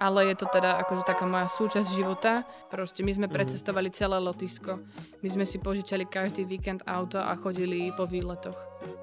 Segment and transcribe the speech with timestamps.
[0.00, 2.48] ale je to teda akože taká moja súčasť života.
[2.72, 3.36] Proste my sme mm-hmm.
[3.36, 4.80] precestovali celé lotisko.
[5.20, 8.56] My sme si požičali každý víkend auto a chodili po výletoch.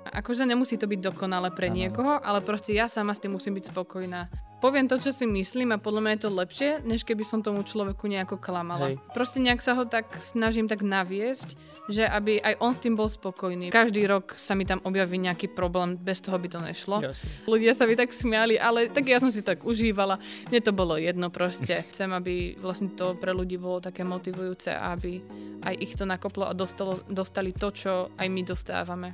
[0.10, 1.78] Akože nemusí to byť dokonale pre ano.
[1.78, 5.74] niekoho, ale proste ja sama s tým musím byť spokojná poviem to, čo si myslím
[5.76, 8.94] a podľa mňa je to lepšie, než keby som tomu človeku nejako klamala.
[8.94, 8.96] Hej.
[9.14, 11.54] Proste nejak sa ho tak snažím tak naviesť,
[11.88, 13.70] že aby aj on s tým bol spokojný.
[13.72, 17.00] Každý rok sa mi tam objaví nejaký problém, bez toho by to nešlo.
[17.00, 17.30] Jasne.
[17.48, 20.20] Ľudia sa mi tak smiali, ale tak ja som si tak užívala.
[20.52, 21.86] Mne to bolo jedno proste.
[21.94, 25.22] Chcem, aby vlastne to pre ľudí bolo také motivujúce, aby
[25.64, 29.10] aj ich to nakoplo a dostalo, dostali to, čo aj my dostávame.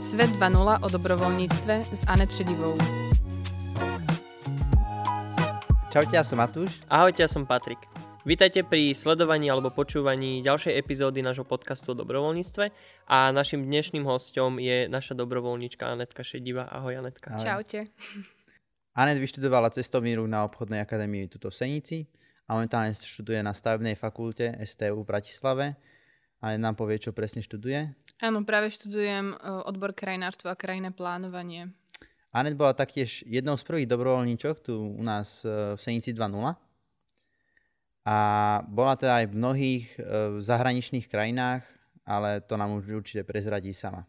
[0.00, 2.78] Svet 2.0 o dobrovoľníctve s Anet Šedivou.
[5.90, 6.78] Čaute, ja som Matúš.
[6.86, 7.82] Ahojte, ja som Patrik.
[8.22, 12.64] Vítajte pri sledovaní alebo počúvaní ďalšej epizódy nášho podcastu o dobrovoľníctve
[13.10, 16.70] a našim dnešným hostom je naša dobrovoľníčka Anetka Šediva.
[16.70, 17.34] Ahoj Anetka.
[17.34, 17.42] Ahoj.
[17.42, 17.90] Čaute.
[18.94, 22.06] Anet vyštudovala cestovný ruch na obchodnej akadémii tuto v Senici
[22.46, 25.74] a momentálne študuje na stavebnej fakulte STU v Bratislave.
[26.38, 27.98] A nám povie, čo presne študuje?
[28.22, 29.36] Áno, práve študujem e,
[29.66, 31.74] odbor krajinárstva a krajné plánovanie.
[32.30, 36.54] Anet bola taktiež jednou z prvých dobrovoľníčok tu u nás e, v Senici 2.0
[38.06, 38.16] a
[38.70, 40.00] bola teda aj v mnohých e,
[40.38, 41.66] zahraničných krajinách,
[42.06, 44.06] ale to nám už určite prezradí sama.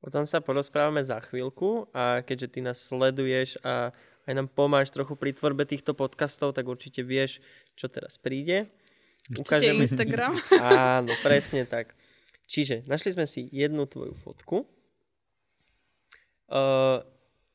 [0.00, 3.92] O tom sa porozprávame za chvíľku a keďže ty nás sleduješ a
[4.24, 7.42] aj nám pomáš trochu pri tvorbe týchto podcastov, tak určite vieš,
[7.74, 8.70] čo teraz príde.
[9.26, 9.84] Určite Ukážeme...
[9.84, 10.32] Instagram.
[11.02, 11.98] Áno, presne tak.
[12.46, 14.64] Čiže našli sme si jednu tvoju fotku.
[16.50, 17.04] Uh,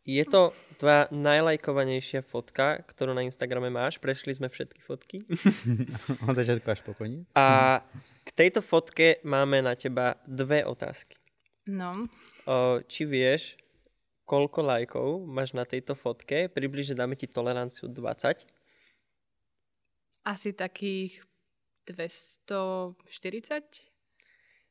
[0.05, 3.97] je to tvoja najlajkovanejšia fotka, ktorú na Instagrame máš.
[3.97, 5.25] Prešli sme všetky fotky.
[6.29, 7.25] Od začiatku až po koniec.
[7.33, 7.81] A
[8.21, 11.17] k tejto fotke máme na teba dve otázky.
[11.65, 11.89] No.
[12.45, 13.57] O, či vieš,
[14.29, 16.53] koľko lajkov máš na tejto fotke?
[16.53, 18.45] Približne dáme ti toleranciu 20.
[20.25, 21.25] Asi takých
[21.89, 23.94] 240?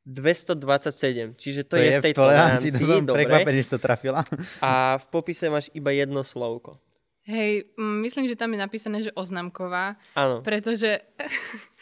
[0.05, 2.71] 227, čiže to, to je, je v tej tolerancii.
[2.77, 3.25] To som dobre.
[3.25, 4.21] prekvapený, že to trafila.
[4.61, 6.77] A v popise máš iba jedno slovko.
[7.25, 9.97] Hej, myslím, že tam je napísané, že oznamková.
[10.13, 10.45] Áno.
[10.45, 11.01] Pretože...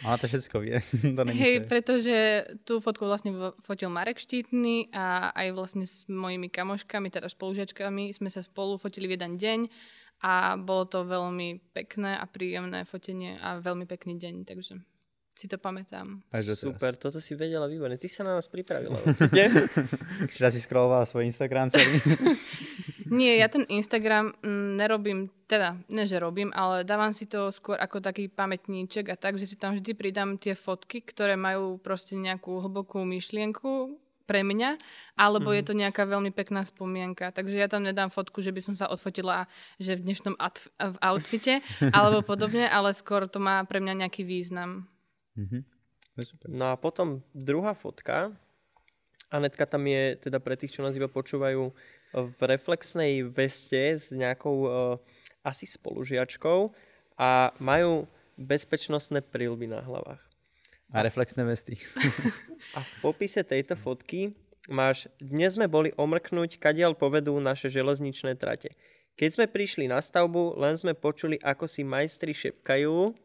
[0.06, 0.78] Ona to všetko vie.
[1.19, 7.10] to Hej, pretože tú fotku vlastne fotil Marek Štítny a aj vlastne s mojimi kamoškami,
[7.10, 9.60] teda spolužiačkami, sme sa spolu fotili v jeden deň
[10.22, 14.78] a bolo to veľmi pekné a príjemné fotenie a veľmi pekný deň, takže
[15.32, 16.20] si to pamätám.
[16.28, 17.97] Až Super, toto si vedela výborne.
[17.97, 19.00] Ty sa na nás pripravila
[20.31, 21.88] Včera si scrollovala svoj Instagram celý.
[23.12, 27.76] Nie, ja ten Instagram mm, nerobím, teda, ne že robím, ale dávam si to skôr
[27.76, 32.16] ako taký pamätníček a tak, že si tam vždy pridám tie fotky, ktoré majú proste
[32.16, 34.81] nejakú hlbokú myšlienku pre mňa,
[35.12, 35.54] alebo mm.
[35.60, 35.69] je mhm.
[35.69, 37.37] to nejaká veľmi pekná spomienka.
[37.37, 39.44] Takže ja tam nedám fotku, že by som sa odfotila,
[39.76, 41.60] že v dnešnom atf- v outfite,
[41.92, 44.88] alebo podobne, ale skôr to má pre mňa nejaký význam.
[45.38, 45.62] Mm-hmm.
[46.53, 48.32] No a potom druhá fotka.
[49.32, 51.72] Anetka tam je, teda pre tých, čo nás iba počúvajú,
[52.12, 55.00] v reflexnej veste s nejakou uh,
[55.41, 56.69] asi spolužiačkou
[57.16, 58.04] a majú
[58.37, 60.21] bezpečnostné prílby na hlavách.
[60.92, 61.81] A reflexné vesty.
[62.76, 64.37] a v popise tejto fotky
[64.69, 68.76] máš, dnes sme boli omrknúť, kadiaľ povedú naše železničné trate.
[69.16, 73.16] Keď sme prišli na stavbu, len sme počuli, ako si majstri šepkajú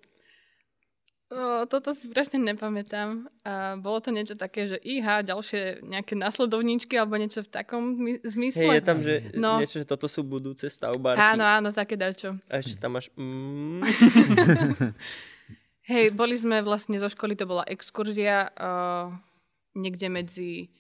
[1.28, 3.28] O, toto si presne nepamätám.
[3.44, 8.64] A bolo to niečo také, že iha, ďalšie nejaké nasledovníčky alebo niečo v takom zmysle.
[8.64, 9.60] Hej, je tam že no.
[9.60, 11.20] niečo, že toto sú budúce stavbárky.
[11.20, 12.40] Áno, áno, také dačo.
[12.48, 13.84] A ešte tam máš mm.
[15.92, 19.12] Hej, boli sme vlastne zo školy, to bola exkurzia uh,
[19.76, 20.72] niekde medzi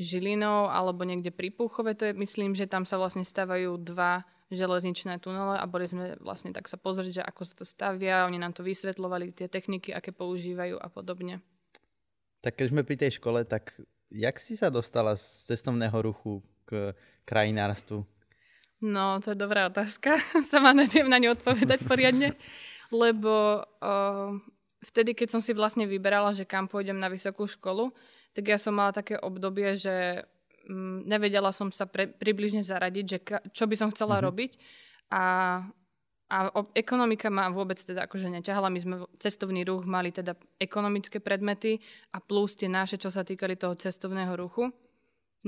[0.00, 1.92] Žilinou alebo niekde pri Púchove.
[2.00, 6.50] To je, myslím, že tam sa vlastne stavajú dva železničné tunele a boli sme vlastne
[6.50, 10.10] tak sa pozrieť, že ako sa to stavia, oni nám to vysvetľovali, tie techniky, aké
[10.10, 11.38] používajú a podobne.
[12.42, 13.78] Tak keď sme pri tej škole, tak
[14.10, 16.92] jak si sa dostala z cestovného ruchu k
[17.24, 18.02] krajinárstvu?
[18.80, 20.18] No, to je dobrá otázka.
[20.50, 22.34] Sama neviem na ňu odpovedať poriadne,
[22.90, 24.34] lebo uh,
[24.82, 27.92] vtedy, keď som si vlastne vyberala, že kam pôjdem na vysokú školu,
[28.32, 30.24] tak ja som mala také obdobie, že
[30.68, 34.28] m, nevedela som sa pre, približne zaradiť, že ka, čo by som chcela mm-hmm.
[34.28, 34.52] robiť
[35.10, 35.24] a,
[36.30, 38.70] a o, ekonomika ma vôbec teda akože neťahala.
[38.70, 41.80] My sme cestovný ruch mali teda ekonomické predmety
[42.14, 44.70] a plus tie naše, čo sa týkali toho cestovného ruchu.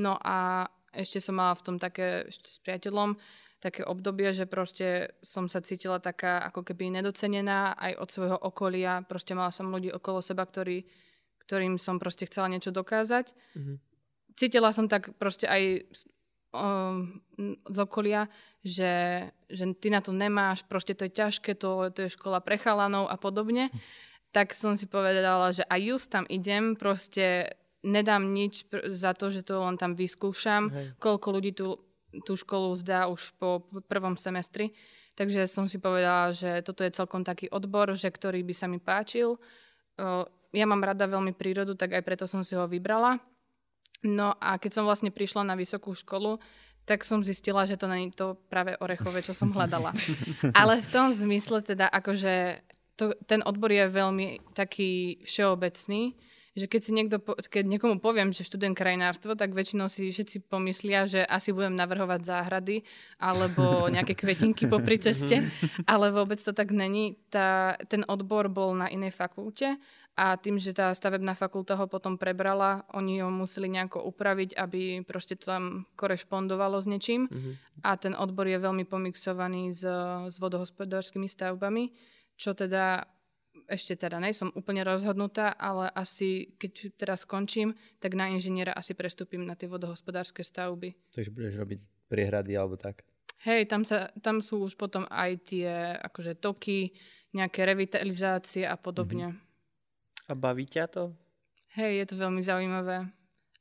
[0.00, 3.16] No a ešte som mala v tom také, ešte s priateľom,
[3.62, 9.06] také obdobie, že proste som sa cítila taká ako keby nedocenená aj od svojho okolia.
[9.06, 10.82] Proste mala som ľudí okolo seba, ktorí,
[11.46, 13.30] ktorým som proste chcela niečo dokázať.
[13.54, 13.91] Mm-hmm
[14.36, 15.86] cítila som tak proste aj
[16.52, 17.20] um,
[17.66, 18.28] z okolia,
[18.62, 22.60] že, že ty na to nemáš, proste to je ťažké, to, to je škola pre
[22.60, 23.72] chalanov a podobne,
[24.30, 29.28] tak som si povedala, že aj just tam idem, proste nedám nič pr- za to,
[29.28, 30.86] že to len tam vyskúšam, Hej.
[31.02, 31.82] koľko ľudí tú,
[32.22, 34.72] tú školu zdá už po prvom semestri.
[35.12, 38.80] Takže som si povedala, že toto je celkom taký odbor, že ktorý by sa mi
[38.80, 39.36] páčil.
[40.56, 43.20] Ja mám rada veľmi prírodu, tak aj preto som si ho vybrala.
[44.02, 46.42] No a keď som vlastne prišla na vysokú školu,
[46.82, 49.94] tak som zistila, že to není to práve orechové, čo som hľadala.
[50.58, 52.58] Ale v tom zmysle teda, akože
[52.98, 56.18] to, ten odbor je veľmi taký všeobecný,
[56.52, 57.16] že keď si niekto,
[57.48, 62.28] keď niekomu poviem, že študent krajinárstvo, tak väčšinou si všetci pomyslia, že asi budem navrhovať
[62.28, 62.84] záhrady
[63.16, 63.64] alebo
[63.94, 65.40] nejaké kvetinky popri ceste,
[65.88, 67.16] ale vôbec to tak není.
[67.32, 69.80] Tá, ten odbor bol na inej fakulte
[70.12, 75.00] a tým, že tá stavebná fakulta ho potom prebrala, oni ho museli nejako upraviť, aby
[75.08, 77.54] proste to tam korešpondovalo s niečím mm-hmm.
[77.80, 79.88] a ten odbor je veľmi pomixovaný s,
[80.28, 81.96] s vodohospodárskymi stavbami,
[82.36, 83.08] čo teda
[83.72, 89.44] ešte teda nejsom úplne rozhodnutá, ale asi keď teraz skončím, tak na inžiniera asi prestúpim
[89.48, 90.92] na tie vodohospodárske stavby.
[91.08, 91.80] Takže budeš robiť
[92.12, 93.00] priehrady alebo tak?
[93.48, 96.94] Hej, tam, sa, tam sú už potom aj tie akože toky,
[97.32, 99.32] nejaké revitalizácie a podobne.
[99.32, 99.51] Mm-hmm.
[100.32, 101.12] A baví ťa to?
[101.76, 103.04] Hej, je to veľmi zaujímavé.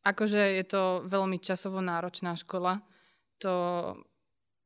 [0.08, 2.80] Akože je to veľmi časovo náročná škola.
[3.44, 3.52] To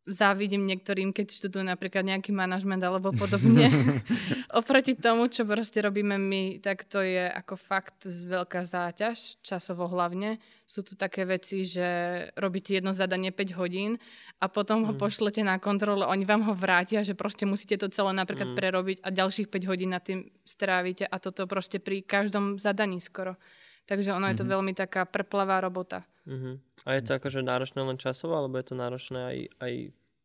[0.06, 3.74] závidím niektorým, keď študujú napríklad nejaký manažment alebo podobne.
[4.60, 10.38] Oproti tomu, čo proste robíme my, tak to je ako fakt veľká záťaž, časovo hlavne.
[10.66, 11.86] Sú tu také veci, že
[12.34, 14.02] robíte jedno zadanie 5 hodín
[14.42, 14.86] a potom mm.
[14.90, 18.58] ho pošlete na kontrolu, oni vám ho vrátia, že proste musíte to celé napríklad mm.
[18.58, 23.38] prerobiť a ďalších 5 hodín na tým strávite a toto proste pri každom zadaní skoro.
[23.86, 24.34] Takže ono mm-hmm.
[24.34, 24.52] je to mhm.
[24.58, 26.02] veľmi taká prplavá robota.
[26.26, 26.56] Mm-hmm.
[26.90, 29.74] A je to akože náročné len časovo, alebo je to náročné aj, aj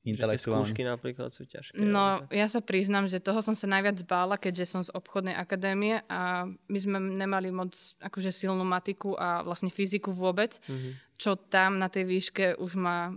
[0.05, 0.65] intelektuálne?
[0.65, 1.77] skúšky napríklad sú ťažké.
[1.77, 6.01] No, ja sa priznám, že toho som sa najviac bála, keďže som z obchodnej akadémie
[6.09, 10.93] a my sme nemali moc akože silnú matiku a vlastne fyziku vôbec, mm-hmm.
[11.21, 13.13] čo tam na tej výške už ma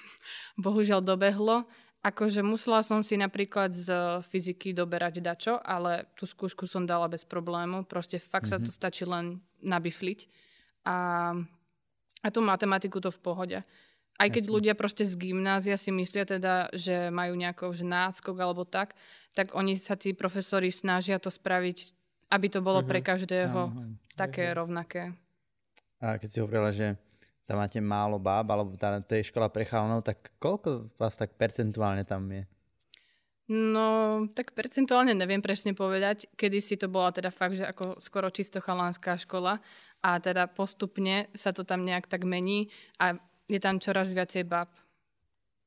[0.64, 1.66] bohužiaľ dobehlo.
[2.04, 7.24] Akože musela som si napríklad z fyziky doberať dačo, ale tú skúšku som dala bez
[7.24, 7.88] problému.
[7.88, 8.60] Proste fakt mm-hmm.
[8.60, 8.76] sa to mhm.
[8.76, 10.20] stačí len nabifliť.
[10.84, 11.32] A,
[12.20, 13.58] a tú matematiku to v pohode.
[14.14, 14.54] Aj keď Jasne.
[14.54, 18.94] ľudia proste z gymnázia si myslia teda, že majú nejaký že náskok alebo tak,
[19.34, 21.90] tak oni sa tí profesori snažia to spraviť,
[22.30, 22.90] aby to bolo mm-hmm.
[22.94, 23.84] pre každého Aha,
[24.14, 24.58] také mm-hmm.
[24.58, 25.02] rovnaké.
[25.98, 26.94] A keď si hovorila, že
[27.44, 31.36] tam máte málo báb, alebo tá, to je škola pre chalanov, tak koľko vás tak
[31.36, 32.46] percentuálne tam je?
[33.44, 36.32] No, tak percentuálne neviem presne povedať.
[36.32, 39.60] Kedy si to bola teda fakt, že ako skoro čisto chalanská škola
[40.00, 44.72] a teda postupne sa to tam nejak tak mení a je tam čoraz viacej bab.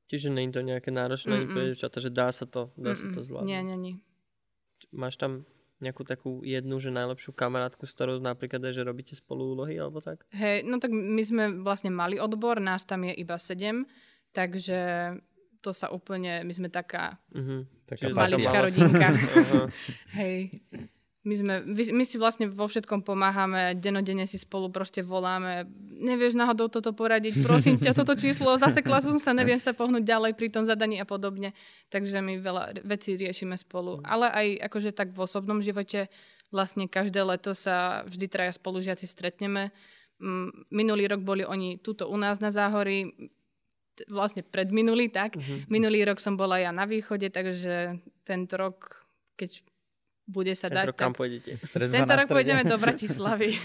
[0.07, 3.01] Čiže nie je to nejaké náročné pre devčata, že dá sa to, dá Mm-mm.
[3.01, 3.49] sa to zvládnuť.
[3.51, 3.95] Nie, nie, nie.
[4.95, 5.43] Máš tam
[5.77, 10.01] nejakú takú jednu, že najlepšiu kamarátku, s ktorou napríklad aj, že robíte spolu úlohy alebo
[10.01, 10.25] tak?
[10.33, 13.85] Hej, no tak my sme vlastne mali odbor, nás tam je iba sedem,
[14.33, 15.13] takže
[15.61, 17.67] to sa úplne, my sme taká, uh-huh.
[17.85, 19.13] taká maličká rodinka.
[20.17, 20.65] Hej.
[21.27, 25.67] My, sme, my si vlastne vo všetkom pomáhame, denodene si spolu proste voláme.
[25.99, 30.39] Nevieš náhodou toto poradiť, prosím ťa, toto číslo, zasekla som sa, neviem sa pohnúť ďalej
[30.39, 31.51] pri tom zadaní a podobne.
[31.91, 33.99] Takže my veľa vecí riešime spolu.
[34.07, 36.07] Ale aj akože tak v osobnom živote
[36.47, 39.75] vlastne každé leto sa vždy traja spolužiaci stretneme.
[40.71, 43.11] Minulý rok boli oni tuto u nás na Záhory,
[44.07, 45.35] vlastne predminulý, tak.
[45.35, 45.65] Uh-huh.
[45.67, 49.65] Minulý rok som bola ja na východe, takže tento rok, keď
[50.27, 50.91] bude sa dať.
[50.91, 51.23] Kam tak...
[51.23, 51.55] pôjdete?
[51.71, 53.55] Tento rok pôjdeme do Bratislavy.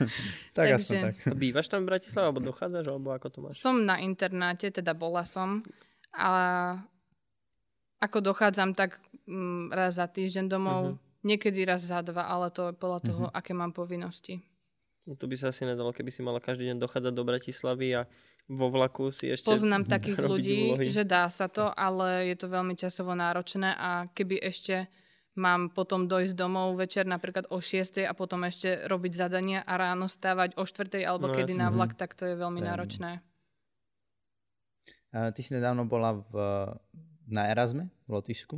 [0.56, 0.96] tak Takže...
[1.00, 1.14] tak.
[1.32, 3.56] Bývaš tam v Bratislave, alebo dochádzaš, alebo ako to máš?
[3.56, 5.64] Som na internáte, teda bola som,
[6.12, 6.76] ale
[8.04, 11.24] ako dochádzam tak mm, raz za týždeň domov, uh-huh.
[11.24, 13.38] niekedy raz za dva, ale to je podľa toho, uh-huh.
[13.40, 14.44] aké mám povinnosti.
[15.08, 18.04] No to by sa asi nedalo, keby si mala každý deň dochádzať do Bratislavy a
[18.50, 20.92] vo vlaku si ešte Poznám takých ľudí, úlohy.
[20.92, 24.92] že dá sa to, ale je to veľmi časovo náročné a keby ešte
[25.38, 30.10] mám potom dojsť domov večer napríklad o 6 a potom ešte robiť zadania a ráno
[30.10, 31.62] stávať o 4 alebo no, kedy jasne.
[31.62, 33.22] na vlak, tak to je veľmi náročné.
[35.34, 36.34] ty si nedávno bola v,
[37.30, 38.56] na Erasme v Lotyšsku.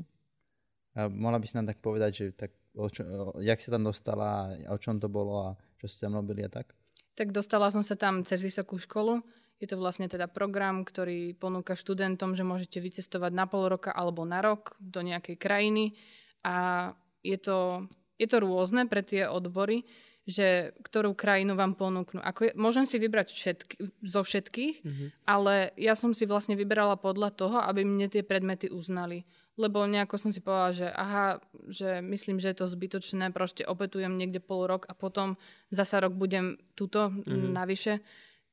[1.12, 4.56] mohla by si nám tak povedať, že tak, o čo, o, jak sa tam dostala,
[4.72, 6.72] o čom to bolo a čo ste tam robili a tak?
[7.12, 9.20] Tak dostala som sa tam cez vysokú školu.
[9.60, 14.26] Je to vlastne teda program, ktorý ponúka študentom, že môžete vycestovať na pol roka alebo
[14.26, 15.94] na rok do nejakej krajiny
[16.42, 16.90] a
[17.22, 17.86] je to,
[18.18, 19.86] je to rôzne pre tie odbory.
[20.22, 22.22] že ktorú krajinu vám ponúknu.
[22.22, 23.74] Ako je, môžem si vybrať všetky,
[24.06, 25.08] zo všetkých, mm-hmm.
[25.26, 29.26] ale ja som si vlastne vyberala podľa toho, aby mne tie predmety uznali.
[29.58, 34.14] Lebo nejako som si povedala, že aha, že myslím, že je to zbytočné, proste opetujem
[34.14, 35.34] niekde pol rok a potom
[35.74, 37.50] zasa rok budem tuto mm-hmm.
[37.52, 37.98] navyše.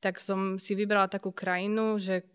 [0.02, 2.26] Tak som si vybrala takú krajinu, že,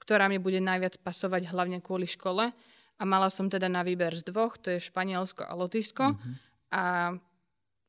[0.00, 2.48] ktorá mi bude najviac pasovať hlavne kvôli škole.
[2.98, 6.04] A mala som teda na výber z dvoch, to je Španielsko a Lotyšsko.
[6.14, 6.34] Mm-hmm.
[6.74, 6.82] A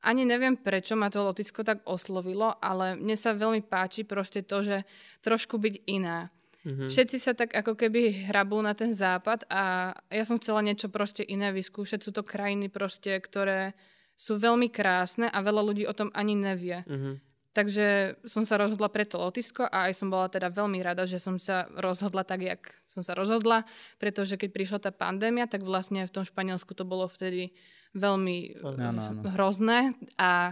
[0.05, 4.61] ani neviem, prečo ma to Lotisko tak oslovilo, ale mne sa veľmi páči proste to,
[4.61, 4.77] že
[5.25, 6.29] trošku byť iná.
[6.65, 6.89] Mm-hmm.
[6.89, 11.21] Všetci sa tak ako keby hrabú na ten západ a ja som chcela niečo proste
[11.21, 12.01] iné vyskúšať.
[12.01, 13.77] Sú to krajiny proste, ktoré
[14.17, 16.81] sú veľmi krásne a veľa ľudí o tom ani nevie.
[16.85, 17.34] Mm-hmm.
[17.55, 21.23] Takže som sa rozhodla pre to lotisko a aj som bola teda veľmi rada, že
[21.23, 23.63] som sa rozhodla tak, jak som sa rozhodla,
[23.95, 27.55] pretože keď prišla tá pandémia, tak vlastne v tom Španielsku to bolo vtedy
[27.95, 29.31] veľmi no, no, no.
[29.39, 30.51] hrozné a,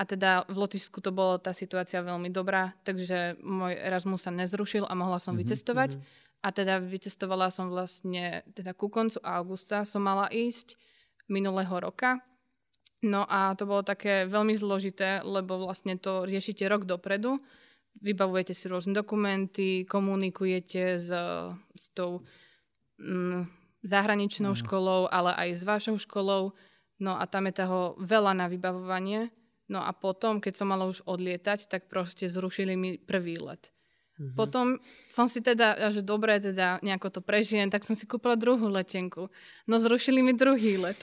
[0.00, 4.88] a teda v Lotyšsku to bolo tá situácia veľmi dobrá, takže môj Erasmus sa nezrušil
[4.88, 6.00] a mohla som mm-hmm, vycestovať.
[6.00, 6.26] Mm-hmm.
[6.38, 10.80] A teda vycestovala som vlastne, teda ku koncu augusta som mala ísť
[11.28, 12.24] minulého roka.
[12.98, 17.38] No a to bolo také veľmi zložité, lebo vlastne to riešite rok dopredu.
[18.02, 21.10] Vybavujete si rôzne dokumenty, komunikujete s,
[21.74, 22.26] s tou
[22.98, 23.46] mm,
[23.86, 24.60] zahraničnou mm.
[24.66, 26.58] školou, ale aj s vašou školou.
[26.98, 29.30] No a tam je toho veľa na vybavovanie.
[29.70, 33.70] No a potom, keď som mala už odlietať, tak proste zrušili mi prvý let.
[34.18, 34.34] Mm-hmm.
[34.34, 38.66] Potom som si teda, že dobre, teda nejako to prežijem, tak som si kúpila druhú
[38.66, 39.30] letenku.
[39.70, 40.98] No zrušili mi druhý let.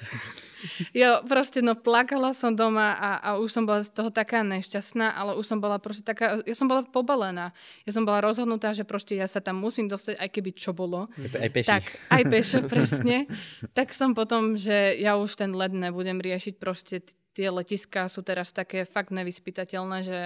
[0.91, 5.15] jo, proste, no plakala som doma a, a už som bola z toho taká nešťastná,
[5.15, 7.55] ale už som bola proste taká, ja som bola pobalená.
[7.87, 11.07] Ja som bola rozhodnutá, že proste ja sa tam musím dostať, aj keby čo bolo.
[11.15, 11.71] Aj peši.
[11.71, 13.31] Tak, aj pešo, presne.
[13.71, 16.99] tak som potom, že ja už ten let nebudem riešiť, proste
[17.31, 20.19] tie letiská sú teraz také fakt nevyspytateľné, že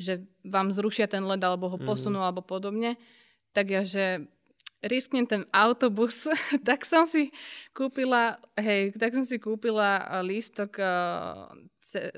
[0.00, 1.84] že vám zrušia ten led alebo ho mhm.
[1.84, 2.26] posunú mm.
[2.26, 2.96] alebo podobne,
[3.52, 4.24] tak ja, že
[4.80, 6.24] risknem ten autobus,
[6.68, 7.28] tak som si
[7.76, 11.52] kúpila, hej, tak som si kúpila eh, lístok uh,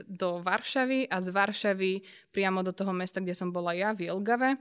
[0.07, 1.93] do Varšavy a z Varšavy
[2.31, 4.59] priamo do toho mesta, kde som bola ja, v Jelgave.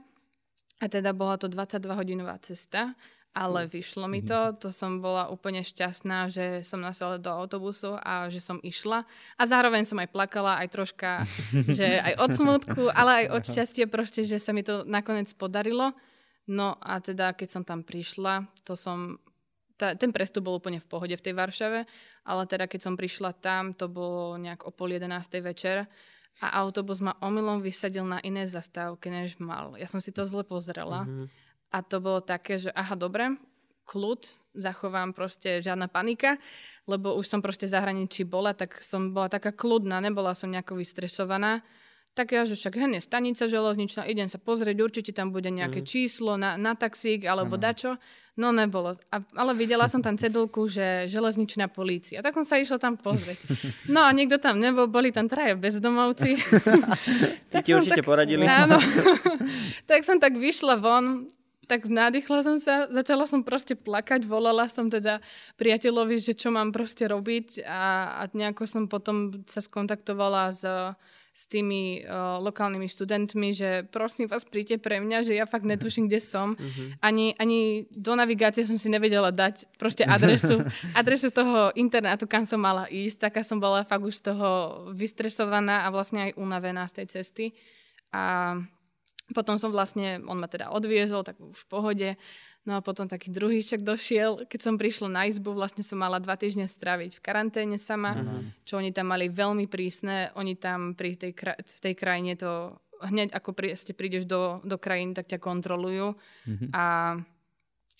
[0.82, 2.98] A teda bola to 22-hodinová cesta
[3.32, 4.56] ale vyšlo mi to, mhm.
[4.60, 9.08] to som bola úplne šťastná, že som nasela do autobusu a že som išla.
[9.40, 11.24] A zároveň som aj plakala, aj troška,
[11.76, 15.96] že aj od smutku, ale aj od šťastia proste, že sa mi to nakoniec podarilo.
[16.44, 19.16] No a teda, keď som tam prišla, to som...
[19.80, 21.88] Tá, ten prestup bol úplne v pohode v tej Varšave,
[22.28, 25.88] ale teda keď som prišla tam, to bolo nejak o pol jedenástej večer
[26.38, 29.74] a autobus ma omylom vysadil na iné zastávke, než mal.
[29.80, 31.08] Ja som si to zle pozrela.
[31.08, 33.40] Mm-hmm a to bolo také, že aha, dobre,
[33.88, 34.20] kľud,
[34.54, 36.36] zachovám proste žiadna panika,
[36.84, 41.64] lebo už som proste zahraničí bola, tak som bola taká kľudná, nebola som nejako vystresovaná.
[42.12, 45.88] Tak ja, že však hene, stanica železničná, idem sa pozrieť, určite tam bude nejaké mm.
[45.88, 47.62] číslo na, na taxík alebo mm.
[47.64, 47.96] dačo.
[48.32, 48.96] No nebolo.
[49.12, 52.24] A, ale videla som tam cedulku, že železničná polícia.
[52.24, 53.44] Tak som sa išla tam pozrieť.
[53.92, 56.36] No a niekto tam nebol, boli tam traja bezdomovci.
[57.52, 58.44] tak ti určite tak, poradili.
[58.44, 58.76] Áno.
[59.90, 61.28] tak som tak vyšla von,
[61.72, 65.24] tak nadýchla som sa, začala som proste plakať, volala som teda
[65.56, 70.68] priateľovi, že čo mám proste robiť a, a nejako som potom sa skontaktovala s,
[71.32, 76.12] s tými uh, lokálnymi študentmi, že prosím vás, príďte pre mňa, že ja fakt netuším,
[76.12, 76.60] kde som.
[76.60, 76.92] Uh-huh.
[77.00, 80.60] Ani, ani do navigácie som si nevedela dať proste adresu,
[81.00, 83.32] adresu toho internátu, kam som mala ísť.
[83.32, 84.48] Taká som bola fakt už z toho
[84.92, 87.56] vystresovaná a vlastne aj unavená z tej cesty.
[88.12, 88.60] A
[89.32, 92.10] potom som vlastne, on ma teda odviezol, tak už v pohode.
[92.62, 96.22] No a potom taký druhý však došiel, keď som prišla na izbu, vlastne som mala
[96.22, 98.62] dva týždne straviť v karanténe sama, mm.
[98.62, 100.30] čo oni tam mali veľmi prísne.
[100.38, 104.78] Oni tam pri tej, v tej krajine to hneď ako pri, ste prídeš do, do
[104.78, 106.14] krajiny, tak ťa kontrolujú.
[106.46, 106.70] Mm-hmm.
[106.70, 107.18] A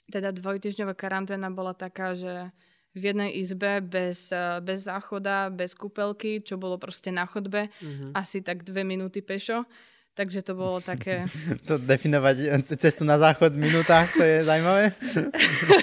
[0.07, 2.55] teda dvojtyžňová karanténa bola taká, že
[2.93, 4.31] v jednej izbe bez,
[4.63, 8.13] bez záchoda, bez kúpelky, čo bolo proste na chodbe, mm-hmm.
[8.13, 9.65] asi tak dve minúty pešo.
[10.13, 11.25] Takže to bolo také...
[11.69, 14.93] to definovať cestu na záchod v minútach, to je zaujímavé.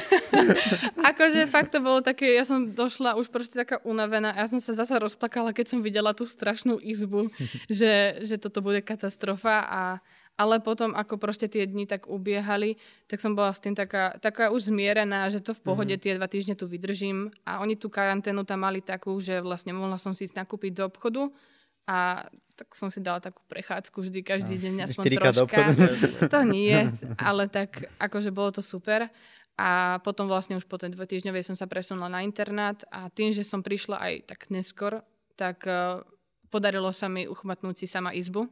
[1.09, 4.77] akože fakt to bolo také, ja som došla už proste taká unavená ja som sa
[4.77, 7.33] zasa rozplakala, keď som videla tú strašnú izbu,
[7.69, 9.81] že, že toto bude katastrofa a
[10.39, 12.79] ale potom, ako proste tie dni tak ubiehali,
[13.11, 16.15] tak som bola s tým taká, taká už zmierená, že to v pohode mm-hmm.
[16.15, 17.27] tie dva týždne tu vydržím.
[17.43, 20.87] A oni tú karanténu tam mali takú, že vlastne mohla som si ísť nakúpiť do
[20.87, 21.27] obchodu
[21.89, 25.63] a tak som si dala takú prechádzku vždy, každý no, deň aspoň troška.
[26.29, 26.77] To nie,
[27.17, 29.09] ale tak akože bolo to super.
[29.59, 33.43] A potom vlastne už po tej dvojtýždňovej som sa presunula na internát a tým, že
[33.43, 35.03] som prišla aj tak neskôr,
[35.35, 35.99] tak uh,
[36.47, 38.47] podarilo sa mi uchmatnúť si sama izbu.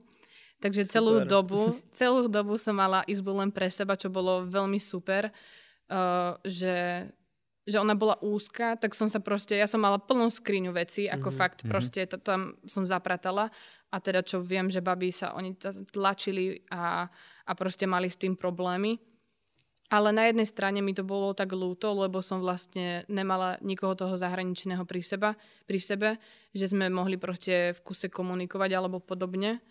[0.60, 0.91] Takže super.
[0.91, 6.36] celú dobu, celú dobu som mala izbu len pre seba, čo bolo veľmi super, uh,
[6.44, 7.08] že,
[7.67, 11.29] že ona bola úzka, tak som sa proste, ja som mala plnú skriňu veci, ako
[11.29, 11.38] mm-hmm.
[11.38, 13.51] fakt proste to tam som zapratala
[13.91, 15.55] a teda čo viem, že babi sa oni
[15.91, 17.07] tlačili a,
[17.43, 18.95] a proste mali s tým problémy.
[19.88, 24.19] Ale na jednej strane mi to bolo tak ľúto, lebo som vlastne nemala nikoho toho
[24.19, 25.31] zahraničného pri, seba,
[25.63, 26.09] pri sebe,
[26.51, 29.63] že sme mohli proste v kuse komunikovať alebo podobne.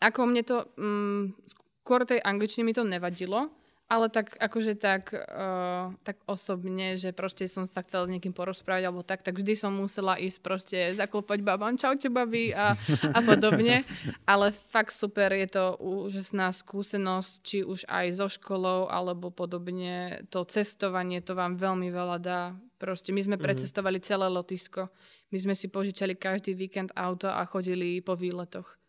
[0.00, 3.52] Ako mne to, mm, skôr tej angličtine mi to nevadilo,
[3.92, 8.88] ale tak akože tak, uh, tak osobne, že proste som sa chcela s niekým porozprávať
[8.88, 12.72] alebo tak, tak vždy som musela ísť proste zaklopať babám, čaute babi a,
[13.12, 13.84] a podobne.
[14.24, 20.24] Ale fakt super, je to úžasná skúsenosť, či už aj so školou alebo podobne.
[20.32, 22.56] To cestovanie, to vám veľmi veľa dá.
[22.80, 23.44] Proste my sme mm-hmm.
[23.44, 24.88] precestovali celé lotisko.
[25.28, 28.80] My sme si požičali každý víkend auto a chodili po výletoch.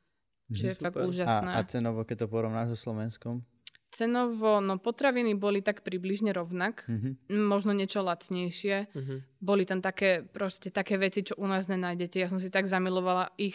[0.48, 1.60] Čo je fakt úžasné.
[1.60, 3.44] A, a cenovo, keď to porovnáš so Slovenskom?
[3.94, 7.30] Cenovo, no potraviny boli tak približne rovnak, mm-hmm.
[7.46, 8.90] možno niečo lacnejšie.
[8.90, 9.18] Mm-hmm.
[9.38, 12.18] Boli tam také, proste také veci, čo u nás nenájdete.
[12.18, 13.54] Ja som si tak zamilovala ich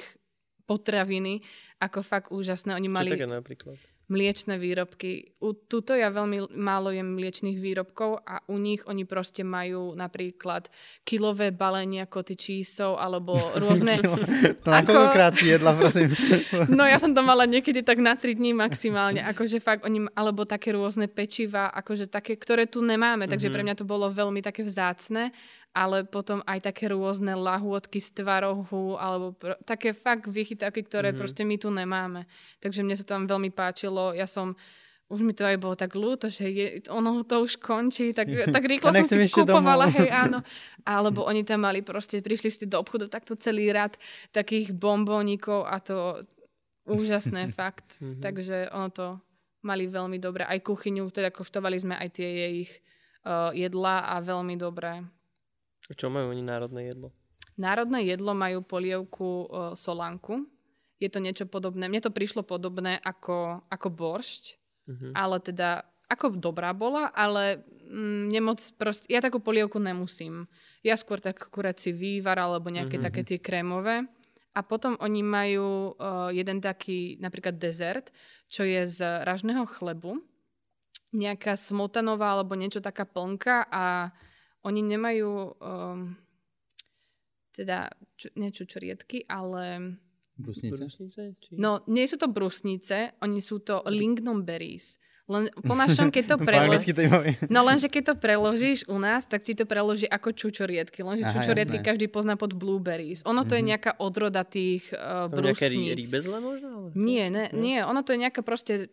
[0.70, 1.42] potraviny,
[1.82, 2.78] ako fakt úžasné.
[2.78, 3.10] Oni mali...
[3.10, 3.82] Čo také napríklad?
[4.08, 5.36] Mliečne výrobky.
[5.44, 10.72] U, tuto ja veľmi málo jem mliečných výrobkov a u nich oni proste majú napríklad
[11.04, 14.00] kilové balenia koty čísov alebo rôzne...
[14.64, 14.88] to ako...
[14.88, 16.08] koľkokrát si jedla, prosím?
[16.78, 19.20] no ja som to mala niekedy tak na 3 dní maximálne.
[19.28, 23.28] Akože fakt oni, alebo také rôzne pečiva, akože také, ktoré tu nemáme.
[23.28, 23.54] Takže mm-hmm.
[23.54, 25.36] pre mňa to bolo veľmi také vzácne
[25.78, 31.20] ale potom aj také rôzne lahôdky z tvarohu, alebo pr- také fakt vychytávky, ktoré mm-hmm.
[31.22, 32.26] proste my tu nemáme.
[32.58, 34.10] Takže mne sa tam veľmi páčilo.
[34.10, 34.58] Ja som
[35.08, 38.66] už mi to aj bolo tak ľúto, že je, ono to už končí, tak, tak
[38.66, 39.96] rýchlo som si kupovala, domov.
[40.02, 40.38] hej, áno.
[40.98, 43.94] Alebo oni tam mali proste, prišli ste do obchodu takto celý rad
[44.34, 46.18] takých bombónikov a to
[46.90, 48.02] úžasné fakt.
[48.02, 48.20] Mm-hmm.
[48.20, 49.06] Takže ono to
[49.62, 50.42] mali veľmi dobre.
[50.42, 52.70] Aj kuchyňu, teda koštovali sme aj tie ich
[53.26, 55.06] uh, jedla a veľmi dobré.
[55.96, 57.14] Čo majú oni národné jedlo?
[57.58, 60.46] Národné jedlo majú polievku uh, solánku.
[61.02, 61.90] Je to niečo podobné.
[61.90, 64.42] Mne to prišlo podobné ako, ako boršť,
[64.86, 65.10] uh-huh.
[65.14, 70.48] ale teda ako dobrá bola, ale mm, nemoc proste, ja takú polievku nemusím.
[70.82, 73.08] Ja skôr tak kurací vývar alebo nejaké uh-huh.
[73.10, 74.06] také tie krémové.
[74.58, 78.10] A potom oni majú uh, jeden taký napríklad dezert,
[78.50, 80.18] čo je z ražného chlebu.
[81.14, 84.10] Nejaká smotanová alebo niečo taká plnka a
[84.66, 86.16] oni nemajú um,
[87.54, 89.96] teda čo, nie čučoriedky, ale...
[90.38, 90.86] Brusnice?
[90.86, 91.58] brusnice či...
[91.58, 94.98] No, nie sú to brusnice, oni sú to lignum berries.
[95.28, 96.96] Len po našom, keď to preložíš...
[97.52, 101.04] no lenže keď to preložíš u nás, tak ti to preloží ako čučoriedky.
[101.04, 101.88] Lenže Aha, čučoriedky jasné.
[101.92, 103.20] každý pozná pod blueberries.
[103.28, 103.52] Ono to mm-hmm.
[103.52, 103.68] je mhm.
[103.68, 105.68] nejaká odroda tých uh, brusníc.
[105.68, 106.68] Nejaké rýbezle možno?
[106.72, 106.88] Ale...
[106.96, 107.76] Nie, ne, nie.
[107.84, 108.88] Ono to je nejaká proste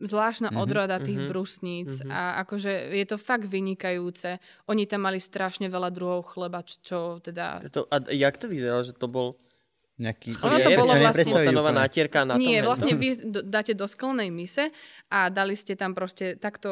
[0.00, 2.10] zvláštna mm-hmm, odroda tých mm-hmm, brusníc mm-hmm.
[2.14, 4.38] a akože je to fakt vynikajúce.
[4.70, 7.66] Oni tam mali strašne veľa druhov chleba, čo, čo teda...
[7.74, 9.36] To, a jak to vyzeralo, že to bol
[9.98, 10.30] nejaký...
[10.38, 11.26] Ono to bolo vlastne...
[11.26, 13.18] Smotanová natierka na Nie, tom vlastne vy
[13.54, 14.70] dáte do sklnej mise
[15.10, 16.70] a dali ste tam proste takto...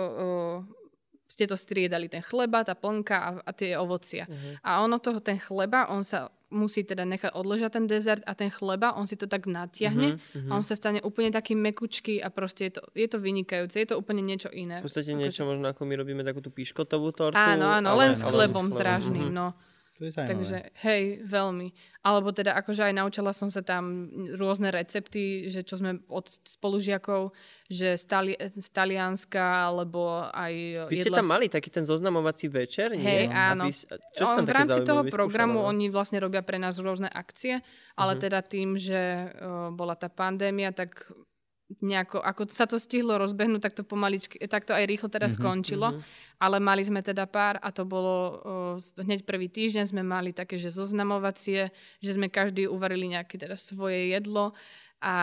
[0.67, 0.86] Uh,
[1.27, 4.31] ste to striedali, ten chleba, tá plnka a, a tie ovocia.
[4.31, 4.55] Uh-huh.
[4.63, 8.55] A ono toho, ten chleba, on sa musí teda nechať odležať ten dezert a ten
[8.55, 10.51] chleba, on si to tak natiahne uh-huh, uh-huh.
[10.55, 13.89] a on sa stane úplne taký mekučký a proste je to, je to vynikajúce, je
[13.91, 14.79] to úplne niečo iné.
[14.79, 15.51] V podstate niečo ako...
[15.51, 17.35] možno ako my robíme takú tú piškotovú tortu.
[17.35, 19.51] Áno, áno, ale, len s chlebom, zrážným, uh-huh.
[19.55, 19.59] no.
[19.97, 20.33] To je zaujímavé.
[20.37, 21.69] Takže hej, veľmi.
[22.05, 27.33] Alebo teda akože aj naučila som sa tam rôzne recepty, že čo sme od spolužiakov,
[27.67, 30.87] že z, Tali- z Talianska, alebo aj...
[30.93, 33.03] Vy ste tam mali taký ten zoznamovací večer, nie?
[33.03, 33.67] Hej, áno.
[33.67, 33.73] Vy,
[34.15, 37.65] čo On, v rámci toho programu oni vlastne robia pre nás rôzne akcie,
[37.97, 38.25] ale uh-huh.
[38.29, 41.09] teda tým, že uh, bola tá pandémia, tak
[41.83, 45.43] nejako, ako sa to stihlo rozbehnúť, tak to pomaličky, tak to aj rýchlo teda mm-hmm,
[45.43, 45.89] skončilo.
[45.93, 46.35] Mm-hmm.
[46.37, 48.17] Ale mali sme teda pár a to bolo
[48.79, 53.57] uh, hneď prvý týždeň sme mali také, že zoznamovacie, že sme každý uvarili nejaké teda
[53.57, 54.53] svoje jedlo
[55.01, 55.15] a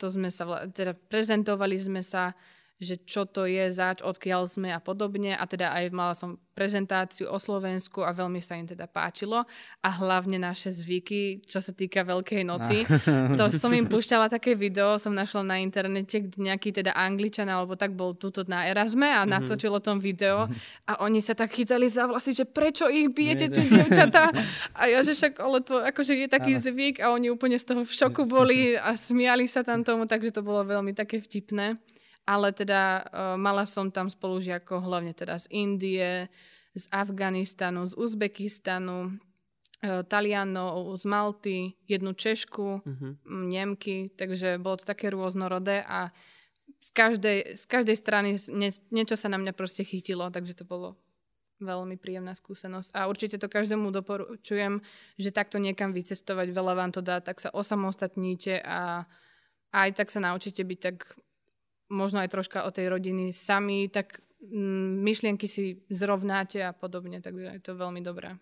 [0.00, 2.32] to sme sa, teda prezentovali sme sa
[2.76, 5.32] že čo to je, zač, odkiaľ sme a podobne.
[5.32, 9.48] A teda aj mala som prezentáciu o Slovensku a veľmi sa im teda páčilo.
[9.80, 12.84] A hlavne naše zvyky, čo sa týka Veľkej noci.
[13.40, 17.76] To som im púšťala také video, som našla na internete, kde nejaký teda Angličan alebo
[17.76, 19.32] tak bol tuto na Erasme a mm-hmm.
[19.32, 20.48] natočil o tom video.
[20.88, 24.32] A oni sa tak chytali za vlasy, že prečo ich bijete, tie dievčatá.
[24.72, 27.82] A ja, že však, ale to akože je taký zvyk a oni úplne z toho
[27.84, 31.76] v šoku boli a smiali sa tam tomu, takže to bolo veľmi také vtipné
[32.26, 33.06] ale teda uh,
[33.38, 36.26] mala som tam spolužiakov hlavne teda z Indie,
[36.76, 39.16] z Afganistanu, z Uzbekistanu,
[40.08, 43.12] Talianov z Malty, jednu Češku, uh-huh.
[43.28, 46.10] Nemky, takže bolo to také rôznorodé a
[46.80, 50.96] z každej, z každej strany nie, niečo sa na mňa proste chytilo, takže to bolo
[51.60, 52.92] veľmi príjemná skúsenosť.
[52.92, 54.84] A určite to každému doporučujem,
[55.16, 59.08] že takto niekam vycestovať, veľa vám to dá, tak sa osamostatníte a
[59.72, 61.16] aj tak sa naučíte byť tak
[61.88, 67.56] možno aj troška o tej rodiny sami, tak mm, myšlienky si zrovnáte a podobne, takže
[67.56, 68.34] je to veľmi dobré.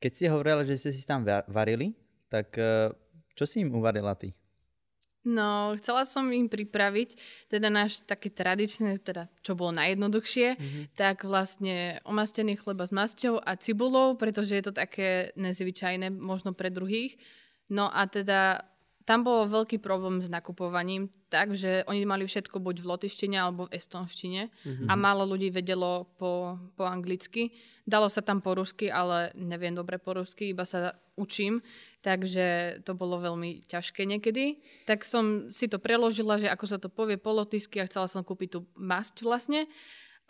[0.00, 1.92] Keď si hovorila, že ste si tam varili,
[2.32, 2.92] tak eh,
[3.36, 4.32] čo si im uvarila ty?
[5.20, 7.20] No, chcela som im pripraviť
[7.52, 10.84] teda náš také tradičné, teda čo bolo najjednoduchšie, mm-hmm.
[10.96, 16.72] tak vlastne omastený chleba s masťou a cibulou, pretože je to také nezvyčajné možno pre
[16.72, 17.20] druhých.
[17.68, 18.64] No a teda
[19.10, 23.74] tam bol veľký problém s nakupovaním, takže oni mali všetko buď v lotištine alebo v
[23.74, 24.86] estonštine mm-hmm.
[24.86, 27.50] a málo ľudí vedelo po, po anglicky.
[27.82, 31.58] Dalo sa tam po rusky, ale neviem dobre po rusky, iba sa učím
[32.00, 34.60] takže to bolo veľmi ťažké niekedy.
[34.88, 38.24] Tak som si to preložila, že ako sa to povie po lotisky a chcela som
[38.24, 39.68] kúpiť tú masť vlastne.